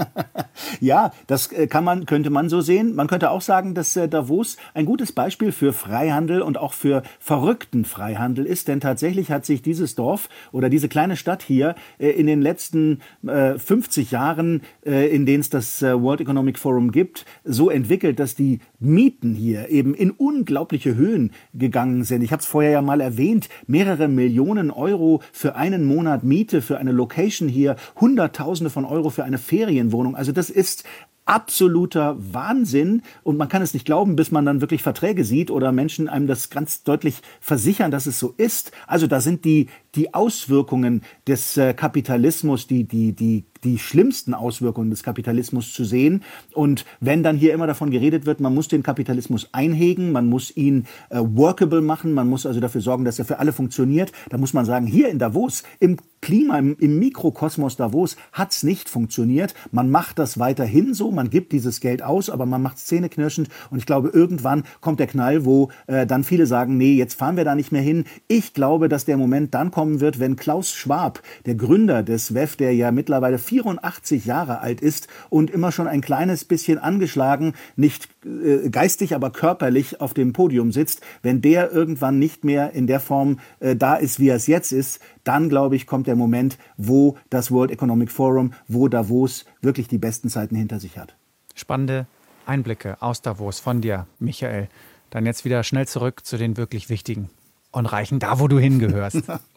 Ja, 0.81 1.13
das 1.27 1.53
äh, 1.53 1.67
kann 1.67 1.85
man, 1.85 2.07
könnte 2.07 2.31
man 2.31 2.49
so 2.49 2.61
sehen. 2.61 2.95
Man 2.95 3.07
könnte 3.07 3.31
auch 3.31 3.41
sagen, 3.41 3.75
dass 3.75 3.97
äh, 3.97 4.09
Davos 4.09 4.57
ein 4.75 4.87
gutes 4.87 5.13
Beispiel 5.13 5.53
für 5.53 5.73
Freihandel 5.73 6.43
und 6.43 6.59
auch 6.59 6.73
für 6.73 7.03
verrückten 7.19 7.85
Freihandel 7.85 8.47
ist, 8.47 8.69
denn 8.69 8.81
tatsächlich 8.81 9.31
hat 9.31 9.45
sich 9.45 9.63
dieses 9.63 9.95
Dorf 9.95 10.29
oder 10.53 10.69
diese 10.69 10.89
kleine 10.89 11.17
Stadt 11.17 11.43
hier 11.43 11.75
äh, 11.99 12.11
in 12.11 12.27
den 12.27 12.43
letzten 12.43 13.01
50 13.23 14.11
Jahren, 14.11 14.63
in 14.83 15.27
denen 15.27 15.41
es 15.41 15.51
das 15.51 15.83
World 15.83 16.21
Economic 16.21 16.59
Forum 16.59 16.91
gibt, 16.91 17.25
so 17.45 17.71
entwickelt, 17.71 18.19
dass 18.19 18.35
die 18.35 18.61
Mieten 18.79 19.35
hier 19.35 19.69
eben 19.69 19.95
in 19.95 20.11
unglaubliche 20.11 20.97
Höhen 20.97 21.33
gegangen 21.55 22.05
sind. 22.05 22.23
Ich 22.23 22.33
habe 22.33 22.41
es 22.41 22.47
vorher 22.47 22.71
ja 22.71 22.83
mal 22.83 23.01
erwähnt, 23.01 23.49
mehrere 23.67 24.09
Millionen 24.09 24.71
Euro 24.71 25.23
für 25.33 25.55
einen 25.57 25.85
Monat 25.85 26.25
Miete 26.25 26.63
für 26.63 26.79
eine 26.79 26.93
Location 26.93 27.49
hier, 27.49 27.77
Hunderttausende 28.01 28.71
von 28.71 28.85
Euro 28.85 29.11
für 29.11 29.25
eine 29.25 29.39
Ferienwohnung. 29.39 30.17
Also 30.17 30.33
das 30.33 30.50
ist 30.51 30.85
absoluter 31.31 32.17
Wahnsinn 32.19 33.03
und 33.23 33.37
man 33.37 33.49
kann 33.49 33.63
es 33.63 33.73
nicht 33.73 33.87
glauben, 33.87 34.17
bis 34.17 34.33
man 34.33 34.45
dann 34.45 34.61
wirklich 34.61 34.83
Verträge 34.83 35.25
sieht 35.25 35.53
oder 35.53 35.71
Menschen 35.71 36.09
einem 36.09 36.27
das 36.27 36.51
ganz 36.51 36.83
deutlich 36.83 37.23
versichern, 37.41 37.93
dass 37.93 38.07
es 38.07 38.19
so 38.19 38.35
ist. 38.37 38.73
Also 38.89 39.07
da 39.07 39.21
sind 39.21 39.45
die 39.45 39.69
die 39.95 40.15
Auswirkungen 40.15 41.03
des 41.27 41.57
äh, 41.57 41.75
Kapitalismus, 41.75 42.67
die, 42.67 42.85
die, 42.85 43.13
die 43.13 43.45
die 43.65 43.79
schlimmsten 43.79 44.35
Auswirkungen 44.35 44.91
des 44.91 45.03
Kapitalismus 45.03 45.73
zu 45.73 45.85
sehen. 45.85 46.23
Und 46.55 46.85
wenn 47.01 47.23
dann 47.23 47.37
hier 47.37 47.53
immer 47.53 47.67
davon 47.67 47.91
geredet 47.91 48.27
wird, 48.27 48.41
man 48.41 48.55
muss 48.55 48.69
den 48.69 48.83
Kapitalismus 48.83 49.49
einhegen, 49.53 50.13
man 50.13 50.27
muss 50.27 50.57
ihn 50.57 50.87
äh, 51.11 51.21
workable 51.21 51.81
machen, 51.81 52.15
man 52.15 52.29
muss 52.29 52.47
also 52.47 52.61
dafür 52.61 52.81
sorgen, 52.81 53.05
dass 53.05 53.19
er 53.19 53.25
für 53.25 53.39
alle 53.39 53.53
funktioniert, 53.53 54.13
da 54.31 54.39
muss 54.39 54.55
man 54.55 54.65
sagen, 54.65 54.87
hier 54.87 55.09
in 55.09 55.19
Davos, 55.19 55.63
im 55.79 55.97
Klima, 56.23 56.59
im, 56.59 56.77
im 56.79 56.99
Mikrokosmos 56.99 57.77
Davos 57.77 58.17
hat's 58.33 58.63
nicht 58.63 58.89
funktioniert. 58.89 59.55
Man 59.73 59.91
macht 59.91 60.19
das 60.19 60.39
weiterhin 60.39 60.93
so, 60.93 61.11
man 61.11 61.31
gibt 61.31 61.53
dieses 61.53 61.81
Geld 61.81 62.03
aus, 62.03 62.29
aber 62.29 62.45
man 62.45 62.61
macht 62.61 62.79
zähneknirschend. 62.79 63.49
Und 63.71 63.79
ich 63.79 63.87
glaube, 63.87 64.11
irgendwann 64.11 64.65
kommt 64.81 65.01
der 65.01 65.07
Knall, 65.07 65.45
wo 65.45 65.71
äh, 65.87 66.07
dann 66.07 66.25
viele 66.25 66.47
sagen, 66.47 66.77
nee, 66.77 66.95
jetzt 66.95 67.15
fahren 67.15 67.37
wir 67.37 67.45
da 67.45 67.55
nicht 67.55 67.73
mehr 67.73 67.81
hin. 67.81 68.05
Ich 68.29 68.53
glaube, 68.53 68.89
dass 68.89 69.07
der 69.07 69.17
Moment 69.17 69.55
dann 69.55 69.71
kommen 69.81 70.01
wird, 70.01 70.21
wenn 70.21 70.37
Klaus 70.37 70.75
Schwab, 70.75 71.23
der 71.47 71.55
Gründer 71.55 72.03
des 72.03 72.35
WEF, 72.35 72.55
der 72.55 72.75
ja 72.75 72.93
mittlerweile 72.93 73.39
84 73.39 74.27
Jahre 74.27 74.61
alt 74.61 74.83
ist 74.83 75.09
und 75.31 75.51
immer 75.51 75.73
schon 75.73 75.87
ein 75.87 76.03
kleines 76.03 76.45
bisschen 76.45 76.77
angeschlagen, 76.79 77.55
nicht 77.77 78.11
äh, 78.27 78.69
geistig, 78.69 79.15
aber 79.15 79.31
körperlich 79.31 80.03
auf 80.03 80.13
dem 80.13 80.35
Podium 80.35 80.71
sitzt, 80.71 81.01
wenn 81.23 81.41
der 81.41 81.73
irgendwann 81.73 82.19
nicht 82.19 82.45
mehr 82.45 82.73
in 82.73 82.87
der 82.87 83.01
Form 83.01 83.39
äh, 83.61 83.75
da 83.75 83.95
ist, 83.95 84.21
wie 84.21 84.29
er 84.29 84.37
es 84.37 84.47
jetzt 84.49 84.71
ist, 84.71 85.01
dann 85.25 85.49
glaube 85.49 85.77
ich, 85.77 85.87
kommt 85.87 86.07
der 86.07 86.17
Moment, 86.17 86.59
wo 86.77 87.17
das 87.31 87.51
World 87.51 87.71
Economic 87.71 88.11
Forum, 88.11 88.53
wo 88.69 88.87
Davos 88.89 89.47
wirklich 89.63 89.89
die 89.89 89.97
besten 89.97 90.29
Zeiten 90.29 90.57
hinter 90.57 90.79
sich 90.79 90.99
hat. 90.99 91.17
Spannende 91.55 92.07
Einblicke 92.45 93.01
aus 93.01 93.23
Davos 93.23 93.61
von 93.61 93.81
dir, 93.81 94.07
Michael. 94.19 94.69
Dann 95.09 95.25
jetzt 95.25 95.47
wieder 95.47 95.65
schnell 95.65 95.89
zurück 95.89 96.27
zu 96.27 96.37
den 96.37 96.59
wirklich 96.59 96.91
wichtigen 96.91 97.31
und 97.73 97.87
reichen 97.87 98.19
da, 98.19 98.41
wo 98.41 98.47
du 98.47 98.59
hingehörst. 98.59 99.23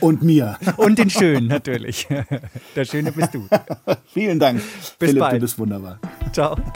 Und 0.00 0.22
mir. 0.22 0.58
Und 0.76 0.98
den 0.98 1.10
Schönen 1.10 1.46
natürlich. 1.46 2.08
Der 2.76 2.84
Schöne 2.84 3.12
bist 3.12 3.34
du. 3.34 3.46
Vielen 4.12 4.38
Dank. 4.38 4.58
Bis 4.58 4.94
Philipp, 4.98 5.18
bald. 5.18 5.34
du 5.34 5.40
bist 5.40 5.58
wunderbar. 5.58 5.98
Ciao. 6.32 6.56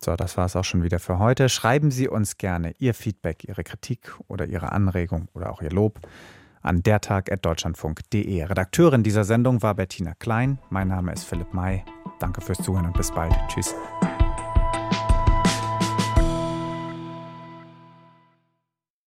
So, 0.00 0.16
das 0.16 0.38
war 0.38 0.46
es 0.46 0.56
auch 0.56 0.64
schon 0.64 0.82
wieder 0.82 1.00
für 1.00 1.18
heute. 1.18 1.50
Schreiben 1.50 1.90
Sie 1.90 2.08
uns 2.08 2.38
gerne 2.38 2.72
Ihr 2.78 2.94
Feedback, 2.94 3.44
Ihre 3.44 3.62
Kritik 3.62 4.14
oder 4.26 4.46
Ihre 4.46 4.72
Anregung 4.72 5.28
oder 5.34 5.52
auch 5.52 5.60
Ihr 5.60 5.70
Lob 5.70 6.00
an 6.62 6.82
dertag.deutschlandfunk.de. 6.82 8.44
Redakteurin 8.44 9.02
dieser 9.02 9.24
Sendung 9.24 9.62
war 9.62 9.74
Bettina 9.74 10.14
Klein. 10.18 10.60
Mein 10.70 10.88
Name 10.88 11.12
ist 11.12 11.24
Philipp 11.24 11.52
May. 11.52 11.84
Danke 12.20 12.40
fürs 12.40 12.58
Zuhören 12.58 12.86
und 12.86 12.96
bis 12.96 13.10
bald. 13.10 13.34
Tschüss. 13.48 13.74